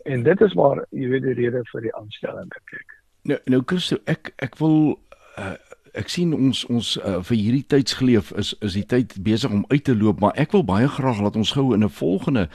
[0.02, 2.94] en dit is waar jy weet die rede vir die aanstelling kyk.
[3.22, 4.98] Nou nou Christo ek ek wil
[5.38, 5.56] uh
[5.92, 9.84] ek sien ons ons uh, vir hierdie tydsgeleef is is die tyd besig om uit
[9.84, 12.48] te loop maar ek wil baie graag laat ons gou in 'n volgende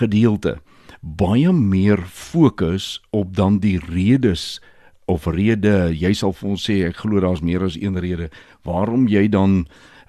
[0.00, 0.58] gedeelte
[1.00, 4.60] baie meer fokus op dan die redes
[5.04, 5.90] of rede.
[5.96, 8.30] Jy sal vir ons sê ek glo daar's meer as een rede
[8.68, 9.64] waarom jy dan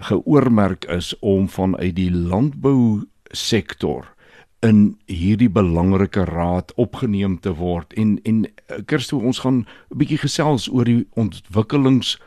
[0.09, 4.09] geoormerk is om vanuit die landbou sektor
[4.61, 7.93] in hierdie belangrike raad opgeneem te word.
[7.93, 8.45] En en
[8.85, 12.19] Kirsto ons gaan 'n bietjie gesels oor die ontwikkelings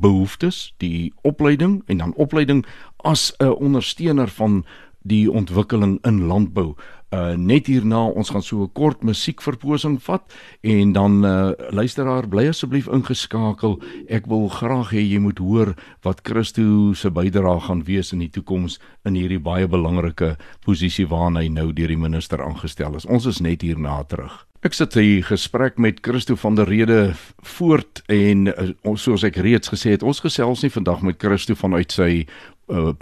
[0.00, 2.64] behoeftes die opleiding en dan opleiding
[2.96, 4.64] as 'n ondersteuner van
[5.02, 6.74] die ontwikkeling in landbou
[7.10, 10.22] uh net hierna ons gaan so 'n kort musiekverposing vat
[10.62, 13.80] en dan uh luisteraar bly asseblief ingeskakel.
[14.08, 18.30] Ek wil graag hê jy moet hoor wat Christo se bydrae gaan wees in die
[18.30, 23.06] toekoms in hierdie baie belangrike posisie waarna hy nou deur die minister aangestel is.
[23.06, 24.46] Ons is net hierna terug.
[24.62, 29.72] Ek sit hier gesprek met Christo van der Rede voort en uh, soos ek reeds
[29.72, 32.26] gesê het, ons gesels nie vandag met Christo vanuit sy
[32.68, 32.92] uh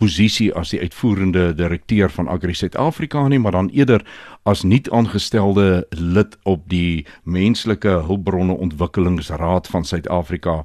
[0.00, 4.04] posisie as die uitvoerende direkteur van Agri Suid-Afrika nie, maar dan eerder
[4.48, 10.62] as nuut aangestelde lid op die Menslike Hulpbronne Ontwikkelingsraad van Suid-Afrika.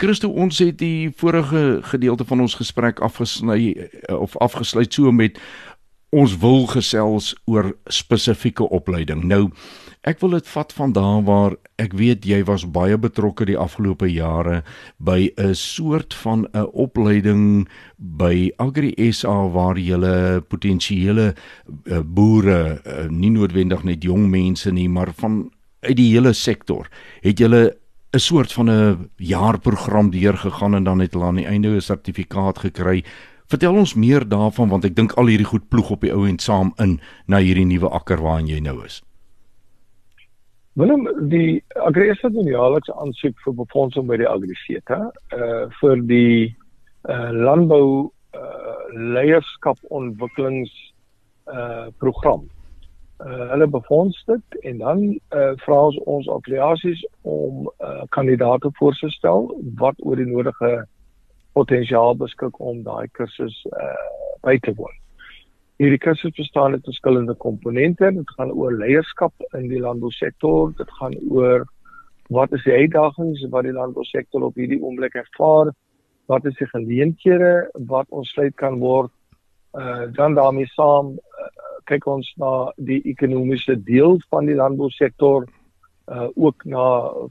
[0.00, 5.38] Christo, ons het die vorige gedeelte van ons gesprek afgesny eh, of afgesluit so met
[6.10, 9.24] ons wil gesels oor spesifieke opleiding.
[9.24, 9.50] Nou
[10.00, 14.08] Ek wil dit vat van daar waar ek weet jy was baie betrokke die afgelope
[14.08, 14.62] jare
[14.96, 21.34] by 'n soort van 'n opleiding by Agri SA waar jy potensiële
[21.84, 25.50] eh, boere, eh, nie noodwendig net jong mense nie, maar van
[25.82, 26.88] uit die hele sektor,
[27.20, 31.68] het jy 'n soort van 'n jaarprogram deurgegaan en dan het hulle aan die einde
[31.68, 33.04] 'n sertifikaat gekry.
[33.48, 36.38] Vertel ons meer daarvan want ek dink al hierdie goed ploeg op die ou en
[36.38, 39.02] saam in na hierdie nuwe akker waarin jy nou is.
[40.74, 44.98] Willem die Agresa doen jaarliks aansoek vir befondsing by die Agriseta
[45.34, 46.54] uh vir die
[47.10, 47.86] uh landbou
[48.38, 48.76] uh
[49.16, 50.70] leierskap ontwikkelings
[51.50, 52.46] uh program.
[53.18, 55.02] Uh hulle befonds dit en dan
[55.34, 59.50] uh vra ons ons affiliasies om uh kandidaate voor te stel
[59.82, 60.72] wat oor die nodige
[61.58, 64.08] potensiaal beskik om daai kursus uh
[64.46, 64.94] by te woon.
[65.80, 68.10] Hierdie kursus bestaan uit verskillende komponente.
[68.12, 70.74] Dit gaan oor leierskap in die landbousektor.
[70.76, 71.62] Dit gaan oor
[72.36, 75.70] wat is die uitdagings wat die landbousektor op hierdie oomblik ervaar?
[76.28, 79.08] Wat is die geleenthede wat ons sluit kan word?
[79.72, 81.48] Uh dan daarmee saam uh,
[81.88, 85.46] kyk ons na die ekonomiese deel van die landbousektor
[86.12, 86.84] uh ook na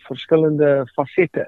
[0.08, 1.46] verskillende fasette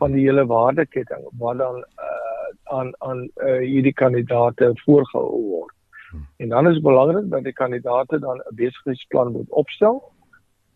[0.00, 1.78] van die hele waardeketting wat dan
[2.08, 5.76] uh aan aan uh, hierdie kandidate voorgehou word.
[6.36, 10.12] En dan is belangrik dat die kandidaate dan 'n besigheidsplan moet opstel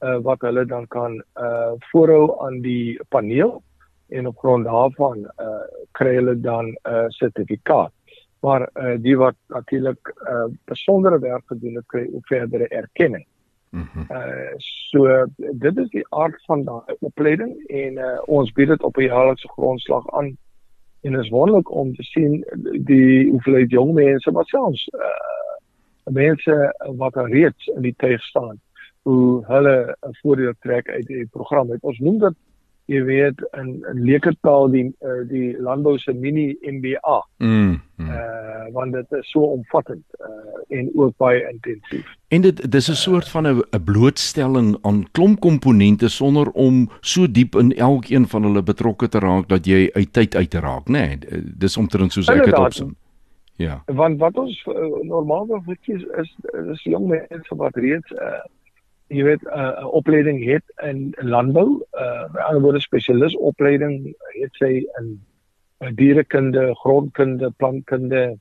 [0.00, 3.62] uh wat hulle dan kan uh voorhou aan die paneel
[4.08, 7.92] en op grond daarvan uh kry hulle dan 'n uh, sertifikaat.
[8.40, 13.26] Maar uh die wat natuurlik uh besondere werk gedoen het kry ook verdere erkenning.
[14.10, 18.96] Uh so dit is die aard van daai opleiding en uh ons bied dit op
[18.96, 20.36] 'n jaarlikse grondslag aan
[21.06, 22.44] en is wonderlik om te sien
[22.88, 25.14] die hoeveelheid jong mense wat selfs uh
[26.06, 26.54] mense
[26.96, 28.60] wat reeds in die tuig staan
[29.06, 31.70] hoe hulle 'n voordeel trek uit die program.
[31.70, 31.82] Het.
[31.82, 32.34] Ons noem dit
[32.86, 37.18] jy weet in in lekertaal die uh, die landbou se mini MBA.
[37.38, 38.10] Mm, mm.
[38.10, 38.44] Uh
[38.74, 42.06] want dit is so omvattend uh en ook baie intensief.
[42.28, 47.30] En dit dis 'n soort van 'n 'n blootstelling aan klomp komponente sonder om so
[47.30, 51.06] diep in elkeen van hulle betrokke te raak dat jy uit tyd uit raak, nê?
[51.06, 52.96] Nee, dis omtrent soos ek dit opsom.
[53.56, 53.82] Ja.
[53.86, 56.36] Want wat ons uh, normaalweg kies is
[56.70, 58.44] is jong mense wat reeds uh
[59.08, 64.52] jy weet 'n uh, opleiding het in landbou, uh by ander woorde spesialis opleiding het
[64.58, 65.20] sy in
[65.80, 68.38] uh, dierekunde, grondkunde, plantkunde,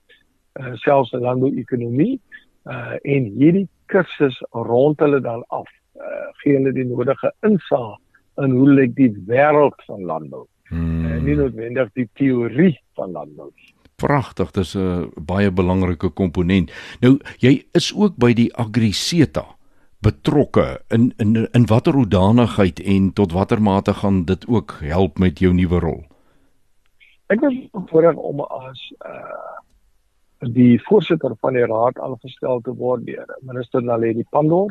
[0.60, 2.20] uh, selfs landbouekonomie
[2.66, 5.70] uh en hierdie kursus rond hulle dan af.
[5.96, 7.98] Uh gee hulle die nodige insaag
[8.42, 10.48] in hoe lyk die wêreld van landbou.
[10.70, 11.06] Hmm.
[11.06, 17.20] Uh, nie noodwendig die teorie van landbou nie pragtig dis 'n baie belangrike komponent nou
[17.40, 19.55] jy is ook by die agriseta
[20.00, 25.40] betrokke in in in watter hoedanigheid en tot watter mate gaan dit ook help met
[25.40, 26.04] jou nuwe rol?
[27.28, 27.54] Ek was
[27.90, 29.54] voorreg om as uh
[30.46, 34.70] die voorsitter van die raad aangestel te word deur minister Naledi Pandor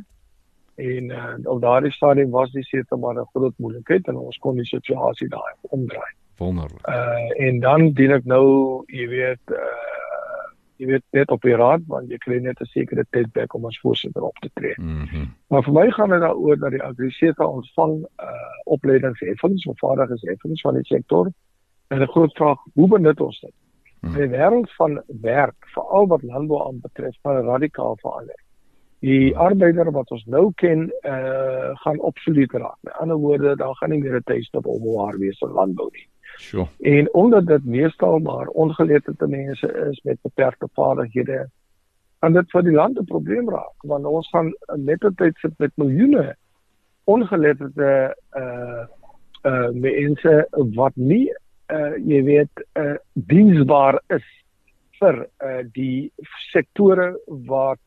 [0.77, 4.57] en uh, op daardie stadium was die seker maar 'n groot moeilikheid en ons kon
[4.57, 6.13] die situasie daai omdraai.
[6.39, 6.87] Wonderlik.
[6.89, 9.94] Uh en dan dien ek nou, jy weet, uh
[10.77, 13.81] jy weet net op die raad want jy kry net 'n sekere tydperk om as
[13.81, 14.75] voorsitter op te tree.
[14.77, 15.35] Mm -hmm.
[15.49, 20.75] Maar vir my gaan dit daaroor dat die agriseta ontvang uh opleidingsheffings of vaardigheidsheffings van
[20.75, 21.31] die sektor.
[21.89, 23.53] En 'n groot vraag, hoe benut ons dit?
[24.01, 24.23] Mm -hmm.
[24.23, 28.45] 'n wêreld van werk, veral wat landbou aanbetref, van radikaal verander.
[29.05, 29.41] Die mhm.
[29.41, 32.77] arbeider wat ons nou ken, uh gaan obsolet raak.
[32.81, 35.89] Met ander woorde, daar gaan nie meer 'n tuiste op hom waar wees vir landbou
[35.93, 36.07] nie.
[36.37, 36.67] Sure.
[36.81, 41.51] En omdat dit meestal maar ongeletterde mense is met beperkte vaardighede,
[42.25, 45.59] kan dit vir die land 'n probleem raak want ons gaan net op tyd sit
[45.59, 46.37] met miljoene
[47.05, 48.85] ongeletterde uh
[49.51, 50.35] uh mense
[50.79, 51.27] wat nie
[51.73, 54.25] uh jy weet uh diensbaar is
[55.01, 56.13] vir uh die
[56.53, 57.11] sektore
[57.51, 57.83] wat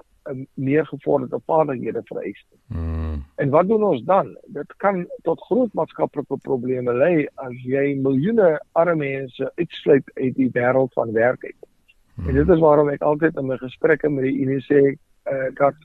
[0.53, 2.45] meer gevorderde vaardighede vereis.
[2.67, 3.25] Hmm.
[3.35, 4.37] En wat doen ons dan?
[4.45, 10.49] Dit kan tot groot maatskaplike probleme lei as jy miljoene arme mense uitsluit uit die
[10.53, 11.67] wêreld van werk uit.
[12.15, 12.27] Hmm.
[12.27, 15.75] En dit is waarom ek altyd in my gesprekke met die Unie sê uh, dat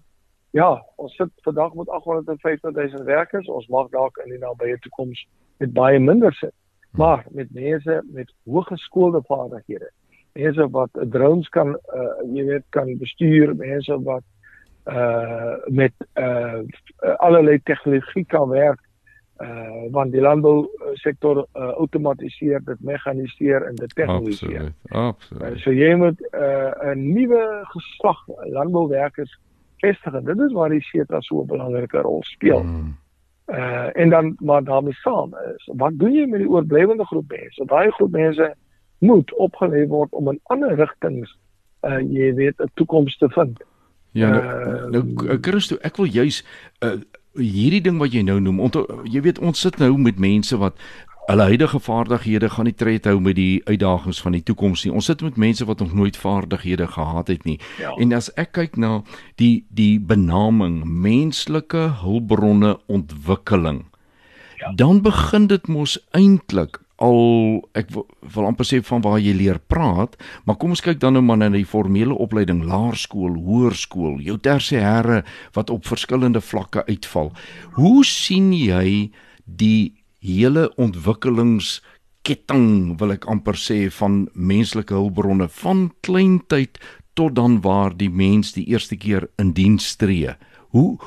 [0.53, 5.27] ja, ons sit vandag met 850 000 werkers, ons mag dalk in die nabye toekoms
[5.63, 6.55] met baie minder sit.
[6.93, 7.05] Hmm.
[7.05, 9.91] Maar met mense met hoëgeskoolde vaardighede
[10.33, 14.25] mense wat drones kan uh, jy weet kan bestuur, mense wat
[14.91, 16.63] uh met uh
[17.23, 18.81] allerlei tegnologie kan werk
[19.43, 24.73] uh want die landbou sektor uh, outomatiseer dit mekaniseer en dit tegnologiseer.
[24.91, 25.07] Absoluut.
[25.07, 25.53] Absoluut.
[25.53, 29.39] Uh, so jy moet uh 'n nuwe geslag landbouwerkers
[29.83, 32.63] vestig en dit is waar die SETA so 'n belangrike rol speel.
[32.63, 32.97] Mm.
[33.47, 37.65] Uh en dan maar daarmee saam is wat doen jy met die oorblywende groep mense?
[37.65, 38.55] Daai groep mense
[39.03, 41.35] moet opgelê word om in ander rigtings
[41.83, 43.63] uh jy weet 'n toekoms te vind.
[44.13, 44.91] Ja, nou, uh,
[45.27, 46.45] nou Christo, ek wil juis
[46.81, 47.01] uh
[47.33, 48.77] hierdie ding wat jy nou noem, ont,
[49.09, 50.77] jy weet ons sit nou met mense wat
[51.31, 54.93] hulle huidige vaardighede gaan nie tred hou met die uitdagings van die toekoms nie.
[54.93, 57.59] Ons sit met mense wat nog nooit vaardighede gehad het nie.
[57.79, 57.95] Ja.
[57.97, 59.01] En as ek kyk na
[59.41, 63.85] die die benaming menslike hulpbronne ontwikkeling,
[64.59, 64.75] ja.
[64.77, 67.19] dan begin dit mos eintlik al
[67.79, 71.25] ek wil amper sê van waar jy leer praat, maar kom ons kyk dan nou
[71.27, 75.23] maar na die formele opleiding, laerskool, hoërskool, jou tersiêre
[75.57, 77.33] wat op verskillende vlakke uitval.
[77.79, 79.11] Hoe sien jy
[79.45, 86.79] die hele ontwikkelingsketting wil ek amper sê van menslike hulpbronne van kleintyd
[87.19, 90.31] tot dan waar die mens die eerste keer in diens tree?
[90.73, 90.99] Hoe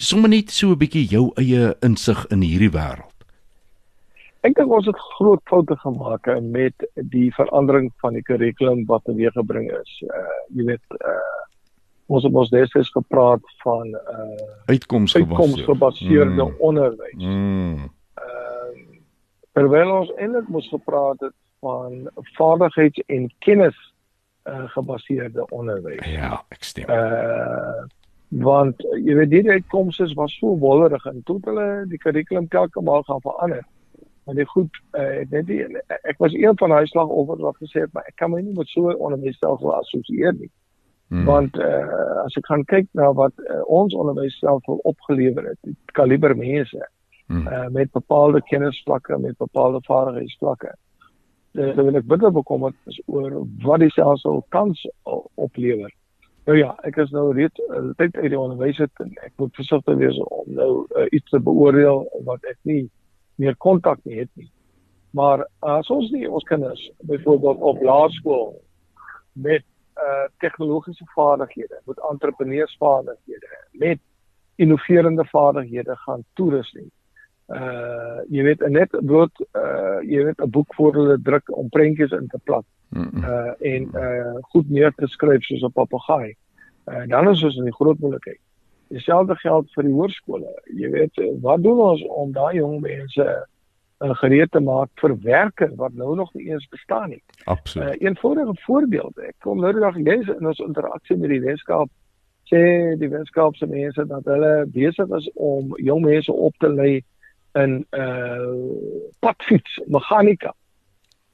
[0.00, 3.13] sommer net so 'n bietjie jou eie insig in hierdie wêreld?
[4.44, 9.70] Ek dink ons het groot foute gemaak met die verandering van die kurrikulum wat teweeggebring
[9.72, 9.94] is.
[10.04, 11.32] Uh jy weet uh
[12.12, 16.60] ons het ons destyds gepraat van uh uitkomsgebaseerde mm.
[16.60, 17.24] onderwys.
[17.24, 17.88] Mm.
[18.20, 19.00] Uh
[19.56, 22.04] terwyl ons eintlik moes gepraat het van
[22.36, 23.78] vaardigheids- en kennis
[24.44, 26.04] uh gebaseerde onderwys.
[26.04, 26.92] Ja, ek stem.
[26.92, 27.86] Uh
[28.44, 33.06] want jy weet die uitkomste was so wonderlik en toe hulle die kurrikulum telke maal
[33.06, 33.62] gaan verander
[34.24, 37.92] Maar dit goed, uh, net die, ek was een van daai slagoffers wat gesê het,
[37.92, 40.50] maar ek kan my nie met so 'n onderwysstelsel assosieer nie.
[41.08, 41.24] Hmm.
[41.24, 46.36] Want uh, as ek gaan kyk na wat uh, ons onderwysstelsel opgelewer het, die kaliber
[46.36, 46.88] mense
[47.26, 47.46] hmm.
[47.46, 50.72] uh, met bepaalde kennisvlakke, met bepaalde vaardigheidsvlakke.
[51.52, 54.88] Uh, dan wil ek bitter bekommerd is oor wat die stelsel kans
[55.34, 55.92] oplewer.
[56.44, 59.54] Nou ja, ek is nou reeds uh, tyd uit die onderwys het en ek moet
[59.56, 62.82] versigtig wees om nou uh, iets te beoordeel wat ek nie
[63.34, 64.50] meer kontak nie het nie.
[65.14, 68.50] Maar as ons nie ons kinders byvoorbeeld op laerskool
[69.32, 69.62] met
[69.94, 73.98] uh tegnologiese vaardighede, met entrepreneursvaardighede, met
[74.56, 76.90] innoverende vaardighede gaan toerus nie.
[77.48, 82.10] Uh jy weet net word uh jy weet 'n boek voor hulle druk om prentjies
[82.10, 82.64] in te plak.
[83.22, 86.34] Uh en uh goed neer te skryf soos 'n papegaai.
[86.88, 88.40] Uh dan is ons in die groot moeilikheid.
[88.88, 90.52] Dieselfde geld vir die hoërskole.
[90.76, 95.70] Jy weet, wat doen ons om daai jong mense uh, gereed te maak vir werke
[95.76, 97.22] wat nou nog nie eens bestaan nie?
[97.44, 97.88] Absoluut.
[97.88, 99.18] 'n uh, Eenvoudige voorbeeld.
[99.18, 101.90] Ek kom nou die dag lees in ons interaksie met die Weskaap
[102.50, 107.02] sê die Weskaapse mense dat hulle besig is om jong mense op te lei
[107.58, 108.52] in uh
[109.24, 110.52] padfiets meganika.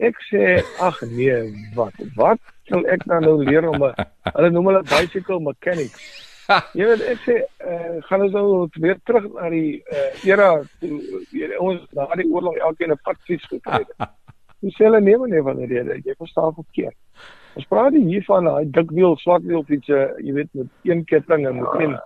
[0.01, 1.39] Ek sê ag nee,
[1.77, 3.95] wat wat sal ek nou nou leer om 'n
[4.37, 6.30] hulle noem hulle bicycle mechanics.
[6.79, 8.47] Jy weet ek sê uh, gaan ons nou
[8.83, 10.49] weer terug na die uh, era
[10.83, 10.99] toe
[11.33, 14.11] weer ons na die oorlog elkeen 'n padfiets gekry het.
[14.65, 16.01] Dis hulle neem nie van die rede.
[16.05, 16.97] Jy verstaan verkeerd.
[17.59, 21.81] Ons praat hier van daai dikwiel swartwiel fietsse, jy weet met een ketting en met
[21.83, 21.97] een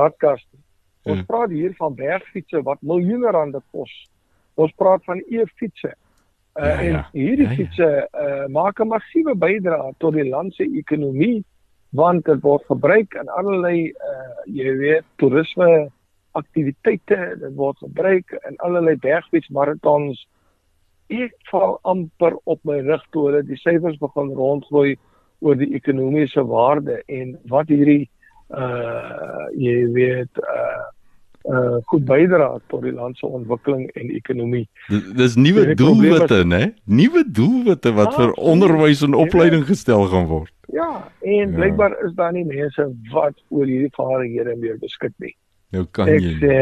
[0.00, 0.44] radkas.
[1.04, 1.26] Ons hmm.
[1.26, 3.92] praat hier van bergfietsse wat miljoene rande kos.
[4.54, 5.92] Ons praat van e-fietsse.
[6.58, 7.02] Uh, ja, en ja.
[7.12, 7.56] hierdie ja, ja.
[7.56, 11.44] fietsse uh, maak 'n massiewe bydrae tot die land se ekonomie
[11.90, 15.88] want dit word gebruik in allerlei uh jy weet toerisme
[16.38, 20.26] aktiwiteite dit word gebruik in allerlei bergfietsmarathons
[21.08, 24.96] ek val amper op my rug toe dat die syfers begin rondgooi
[25.40, 28.08] oor die ekonomiese waarde en wat hierdie
[28.48, 30.86] uh jy weet uh
[31.48, 34.66] uh goed bydra tot die land se ontwikkeling en ekonomie.
[35.16, 36.74] Dis nuwe doelwitte, né?
[36.84, 40.52] Nuwe doelwitte wat ah, vir onderwys en opleiding gestel gaan word.
[40.72, 41.56] Ja, en ja.
[41.56, 45.34] blykbaar is daar nie mense wat oor hierdie vaardighede meer beskik nie.
[45.72, 46.34] Nou kan jy.
[46.36, 46.58] Ek sê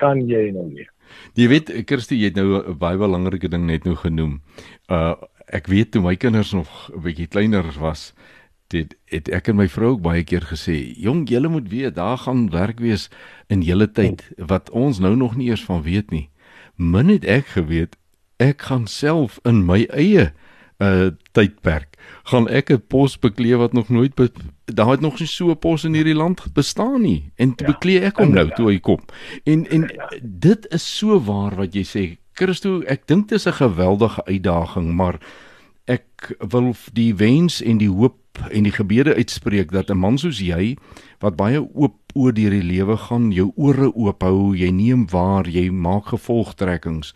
[0.00, 0.88] kan jy nou nie.
[1.36, 4.40] Jy weet, Kirsty, jy het nou 'n baie belangrike ding net nou genoem.
[4.88, 5.14] Uh
[5.52, 8.14] ek weet toe my kinders nog 'n bietjie kleiner was,
[8.74, 12.18] dit het ek en my vrou ook baie keer gesê, "Jong, julle moet weet, daar
[12.18, 13.08] gaan werk wees
[13.48, 16.30] in julle tyd wat ons nou nog nie eers van weet nie."
[16.76, 17.96] Min het ek geweet,
[18.36, 20.32] ek gaan self in my eie
[20.82, 21.94] uh tydperk
[22.24, 24.12] gaan ek 'n pos beklee wat nog nooit
[24.64, 27.72] daar het nog nie so 'n pos in hierdie land bestaan nie en te ja,
[27.72, 29.00] beklee ek hom nou toe hy kom.
[29.44, 30.08] En en ja.
[30.22, 32.18] dit is so waar wat jy sê.
[32.32, 35.20] Christo, ek dink dit is 'n geweldige uitdaging, maar
[35.84, 38.16] ek wil die wens en die hoop
[38.50, 40.76] en die gebede uitspreek dat 'n man soos jy
[41.18, 45.48] wat baie oop oor deur die lewe gaan, jou ore oop hou, jy neem waar,
[45.48, 47.14] jy maak gevolgtrekkings,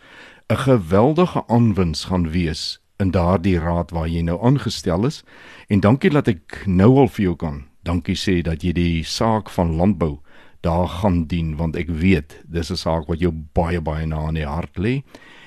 [0.49, 5.23] 'n geweldige aanwins gaan wees in daardie raad waar jy nou aangestel is.
[5.67, 7.63] En dankie dat ek nou al vir jou kan.
[7.83, 10.19] Dankie sê dat jy die saak van landbou
[10.61, 14.35] daar gaan dien want ek weet dis 'n saak wat jou baie baie na in
[14.35, 15.03] die hart lê.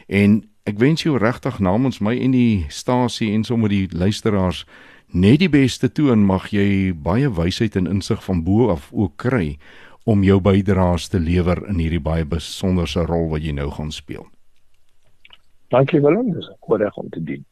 [0.09, 4.65] En ek wens jou regtig namens my en die stasie en sommer die luisteraars
[5.13, 9.17] net die beste toe en mag jy baie wysheid en insig van bo af ook
[9.17, 9.59] kry
[10.05, 14.27] om jou bydraes te lewer in hierdie baie besonderse rol wat jy nou gaan speel.
[15.71, 17.45] Dankie Willem, dis 'n voorreg om te dien.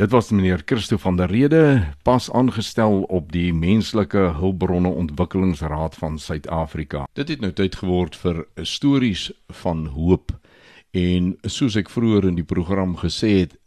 [0.00, 6.18] Dit was meneer Christo van der Rede, pas aangestel op die Menslike Hulpbronne Ontwikkelingsraad van
[6.18, 7.06] Suid-Afrika.
[7.12, 10.32] Dit het nou tyd geword vir stories van hoop
[10.90, 13.59] en soos ek vroeër in die program gesê het,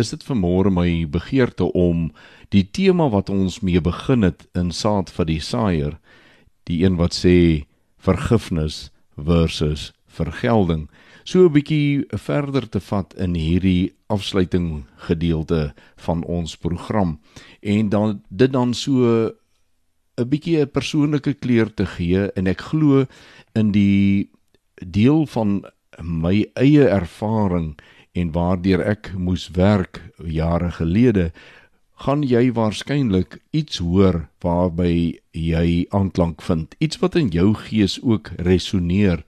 [0.00, 2.08] is dit vanmôre my begeerte om
[2.54, 5.98] die tema wat ons mee begin het in saad vir die saaier
[6.70, 7.66] die een wat sê
[8.00, 9.90] vergifnis versus
[10.20, 10.88] vergelding
[11.24, 17.18] so 'n bietjie verder te vat in hierdie afsluiting gedeelte van ons program
[17.62, 19.30] en dan dit dan so
[20.18, 23.06] 'n bietjie 'n persoonlike kleur te gee en ek glo
[23.54, 24.30] in die
[24.80, 25.64] deel van
[26.02, 27.76] my eie ervaring
[28.12, 31.30] en waardeur ek moes werk jare gelede
[32.04, 36.74] gaan jy waarskynlik iets hoor waarby jy aanklank vind.
[36.80, 39.20] Iets wat in jou gees ook resoneer.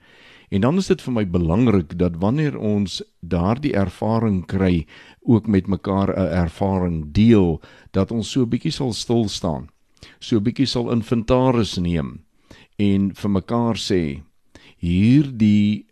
[0.49, 4.87] En dan is dit vir my belangrik dat wanneer ons daardie ervaring kry
[5.21, 7.61] ook met mekaar 'n ervaring deel
[7.91, 9.69] dat ons so 'n bietjie sal stil staan
[10.19, 12.11] so 'n bietjie sal inventaris neem
[12.79, 14.23] en vir mekaar sê
[14.79, 15.87] hierdie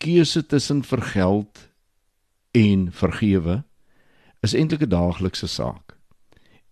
[0.00, 1.68] keuse tussen vergeld
[2.56, 3.62] en vergewe
[4.40, 5.96] is eintlik 'n daaglikse saak.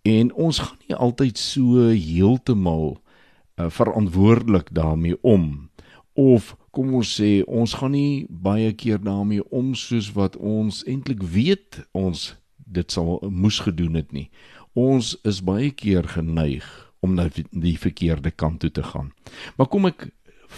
[0.01, 5.69] En ons gaan nie altyd so heeltemal uh, verantwoordelik daarmee om
[6.13, 11.23] of kom ons sê ons gaan nie baie keer daarmee om soos wat ons eintlik
[11.23, 14.29] weet ons dit sal moes gedoen het nie.
[14.73, 16.65] Ons is baie keer geneig
[16.99, 19.13] om na die verkeerde kant toe te gaan.
[19.57, 20.09] Maar kom ek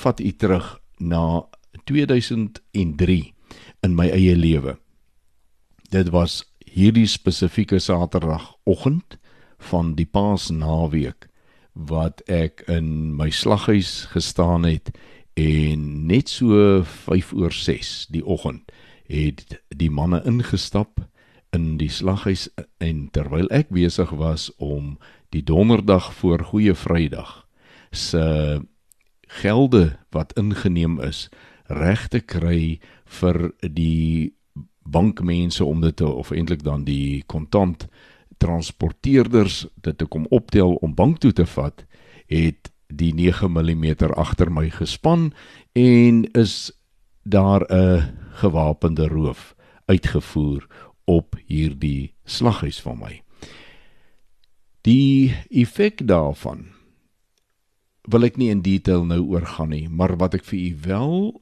[0.04, 1.44] vat u terug na
[1.84, 3.34] 2003
[3.82, 4.78] in my eie lewe.
[5.92, 9.18] Dit was hierdie spesifieke Saterdagoggend
[9.58, 11.28] van die Paasnaweek
[11.74, 14.92] wat ek in my slaghuis gestaan het
[15.40, 18.72] en net so 5 oor 6 die oggend
[19.12, 21.00] het die manne ingestap
[21.56, 22.48] in die slaghuis
[22.84, 24.98] en terwyl ek besig was om
[25.32, 27.46] die donderdag voor goeie vrydag
[27.92, 28.26] se
[29.42, 31.30] gelde wat ingeneem is
[31.78, 32.80] reg te kry
[33.20, 34.34] vir die
[34.84, 37.88] bankmense om dit te of eintlik dan die kontant
[38.42, 41.86] transporteerders dit te kom optel om bank toe te vat
[42.32, 43.86] het die 9 mm
[44.20, 45.32] agter my gespan
[45.78, 46.72] en is
[47.24, 49.56] daar 'n gewapende roof
[49.86, 50.68] uitgevoer
[51.06, 53.22] op hierdie slaghuis van my.
[54.82, 56.66] Die effek daarvan
[58.10, 61.41] wil ek nie in detail nou oorgaan nie, maar wat ek vir u wel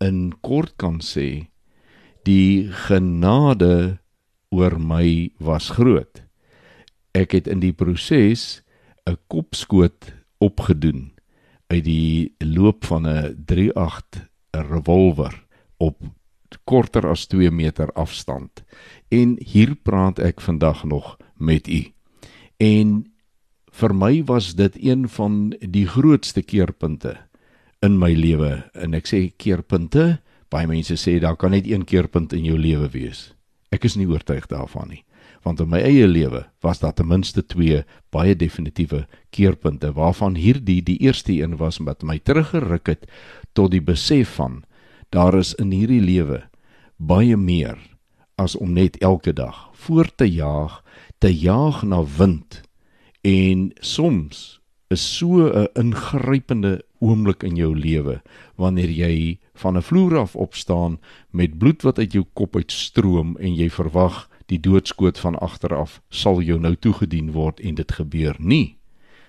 [0.00, 1.50] in kort kan sê
[2.24, 4.00] die genade
[4.50, 6.22] oor my was groot.
[7.14, 8.62] Ek het in die proses
[9.06, 11.12] 'n kopskoot opgedoen
[11.70, 15.34] uit die loop van 'n 38 'n revolver
[15.78, 15.96] op
[16.64, 18.64] korter as 2 meter afstand.
[19.08, 21.92] En hier praat ek vandag nog met u.
[22.56, 23.12] En
[23.70, 27.16] vir my was dit een van die grootste keerpunte
[27.82, 28.62] in my lewe.
[28.74, 30.20] En ek sê keerpunte
[30.50, 33.30] baie mense sê daar kan net een keerpunt in jou lewe wees.
[33.70, 35.04] Ek is nie oortuig daarvan nie
[35.44, 40.80] want in my eie lewe was daar ten minste twee baie definitiewe keerpunte waarvan hierdie
[40.84, 43.06] die eerste een was wat my teruggeruk het
[43.56, 44.62] tot die besef van
[45.10, 46.42] daar is in hierdie lewe
[46.96, 47.78] baie meer
[48.36, 50.82] as om net elke dag voort te jaag
[51.18, 52.62] te jaag na wind
[53.24, 54.59] en soms
[54.90, 58.22] is so 'n ingrypende oomblik in jou lewe
[58.56, 60.98] wanneer jy van 'n vloer af opstaan
[61.30, 66.02] met bloed wat uit jou kop uitstroom en jy verwag die doodskoot van agter af
[66.08, 68.76] sal jou nou toegedien word en dit gebeur nie.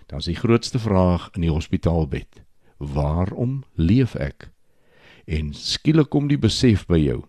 [0.08, 2.42] Dan is die grootste vraag in die hospitaalbed:
[2.78, 4.50] Waarom leef ek?
[5.28, 7.24] En skielik kom die besef by jou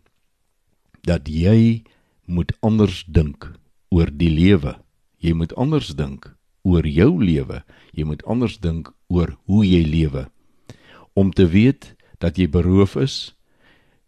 [1.03, 1.83] dat jy
[2.25, 3.53] moet anders dink
[3.91, 4.79] oor die lewe.
[5.19, 7.63] Jy moet anders dink oor jou lewe.
[7.93, 10.27] Jy moet anders dink oor hoe jy lewe.
[11.15, 13.35] Om te weet dat jy beroof is,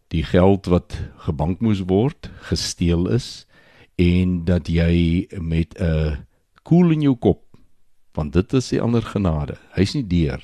[0.08, 0.94] die geld wat
[1.26, 3.46] gebank moes word, gesteel is
[3.98, 6.26] en dat jy met 'n
[6.62, 7.42] koel in jou kop
[8.14, 9.58] want dit is die ander genade.
[9.74, 10.42] Hy's nie deur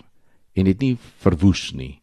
[0.55, 2.01] en het nie verwoes nie.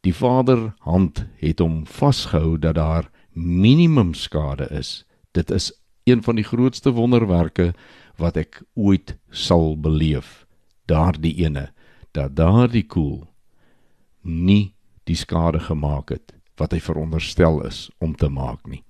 [0.00, 5.04] Die Vader hand het hom vasgehou dat daar minimum skade is.
[5.32, 5.72] Dit is
[6.04, 7.72] een van die grootste wonderwerke
[8.16, 10.46] wat ek ooit sal beleef.
[10.86, 11.70] Daardie ene
[12.14, 13.26] dat daardie koel
[14.22, 18.84] nie die skade gemaak het wat hy veronderstel is om te maak nie.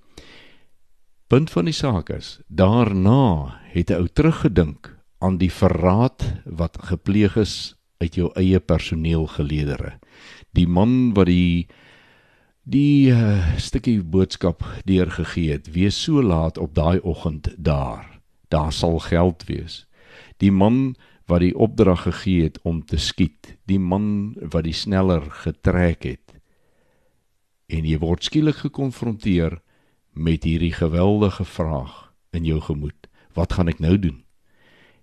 [1.33, 7.37] Punt van die saak is, daarna het 'n ou teruggedink aan die verraad wat gepleeg
[7.37, 9.99] is uit jou eie personeelgeleedere.
[10.53, 11.66] Die man wat die
[12.64, 18.14] die uh, stukkie boodskap deurgegee het, wees so laat op daai oggend daar.
[18.49, 19.84] Daar sal geld wees.
[20.38, 25.24] Die man wat die opdrag gegee het om te skiet, die man wat die sneller
[25.45, 26.34] getrek het.
[27.66, 29.61] En jy word skielik gekonfronteer
[30.12, 34.20] met hierdie geweldige vraag in jou gemoed: Wat gaan ek nou doen?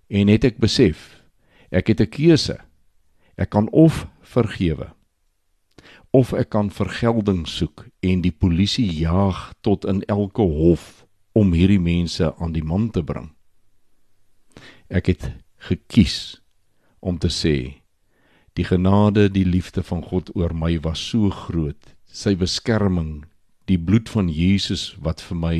[0.08, 1.22] En het ek besef,
[1.70, 2.58] ek het 'n keuse.
[3.36, 4.92] Ek kan of vergewe
[6.12, 11.80] of ek kan vergelding soek en die polisie jaag tot in elke hof om hierdie
[11.80, 13.30] mense aan die man te bring.
[14.92, 15.30] Ek het
[15.68, 16.42] gekies
[17.00, 17.82] om te sê
[18.52, 21.94] die genade die liefde van God oor my was so groot.
[22.04, 23.24] Sy beskerming
[23.70, 25.56] die bloed van Jesus wat vir my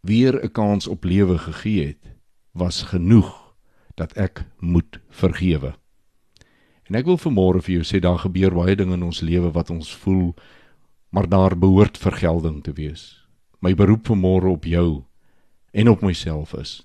[0.00, 2.16] weer 'n kans op lewe gegee het
[2.52, 3.54] was genoeg
[3.96, 5.76] dat ek moet vergewe.
[6.88, 9.70] En ek wil vanmôre vir jou sê daar gebeur baie dinge in ons lewe wat
[9.70, 10.34] ons voel
[11.10, 13.21] maar daar behoort vergelding te wees
[13.62, 15.04] my beroep vanmôre op jou
[15.72, 16.80] en op myself is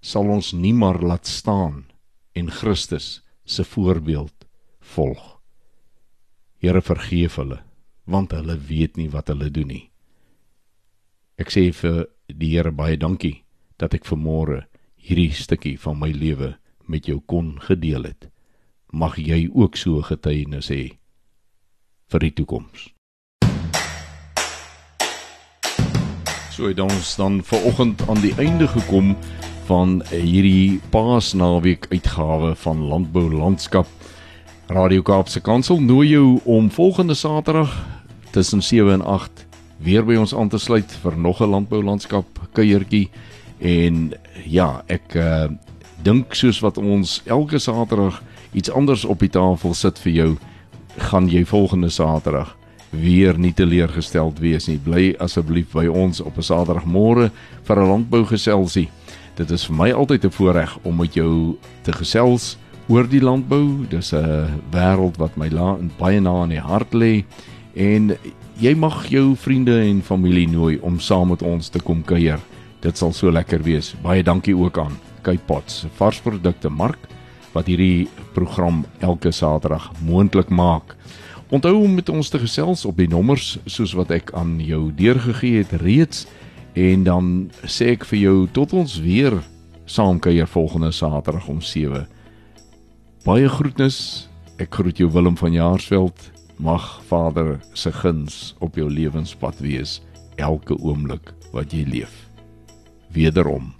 [0.00, 1.84] sal ons nie maar laat staan
[2.32, 4.46] en Christus se voorbeeld
[4.94, 5.40] volg.
[6.58, 7.60] Here vergeef hulle
[8.10, 9.84] want hulle weet nie wat hulle doen nie.
[11.38, 13.42] Ek sê vir die Here baie dankie
[13.78, 14.64] dat ek vanmôre
[15.00, 16.54] hierdie stukkie van my lewe
[16.90, 18.30] met jou kon gedeel het.
[18.92, 20.82] Mag jy ook so getuienis hê
[22.10, 22.90] vir die toekoms.
[26.50, 29.16] So het ons dan ver oggend aan die einde gekom
[29.68, 33.86] van hierdie Paasnaweek uitgawe van Landbou Landskap.
[34.66, 37.86] Radio Kaapse Kansel nooi jou om volgende Saterdag
[38.30, 39.46] tussen 7 en 8
[39.78, 43.10] weer by ons aan te sluit vir nog 'n Landbou Landskap kuiertjie
[43.58, 44.12] en
[44.44, 45.46] ja, ek uh,
[46.02, 48.22] dink soos wat ons elke Saterdag
[48.52, 50.36] iets anders op die tafel sit vir jou,
[50.96, 52.59] gaan jy volgende Saterdag
[52.90, 54.78] weer nie teleurgesteld wees nie.
[54.78, 57.30] Bly asseblief by ons op 'n Saterdagmôre
[57.64, 58.88] vir 'n landbou geselsie.
[59.36, 62.56] Dit is vir my altyd 'n voorreg om met jou te gesels
[62.88, 63.86] oor die landbou.
[63.88, 67.24] Dis 'n wêreld wat my la baie na in die hart lê
[67.74, 68.16] en
[68.58, 72.40] jy mag jou vriende en familie nooi om saam met ons te kom kuier.
[72.80, 73.94] Dit sal so lekker wees.
[74.02, 76.98] Baie dankie ook aan Cape Pots, varsprodukte mark
[77.52, 80.96] wat hierdie program elke Saterdag moontlik maak.
[81.50, 85.64] Onthou om met ons te gesels op die nommers soos wat ek aan jou deurgegee
[85.64, 86.26] het reeds
[86.72, 89.34] En dan sê ek vir jou tot ons weer
[89.90, 92.06] saam kuier volgende Saterdag om 7.
[93.26, 94.28] Baie groetnis.
[94.62, 96.30] Ek groet jou Willem van Jaarsveld.
[96.62, 99.98] Mag Vader se guns op jou lewenspad wees
[100.36, 102.14] elke oomblik wat jy leef.
[103.10, 103.79] Wederom.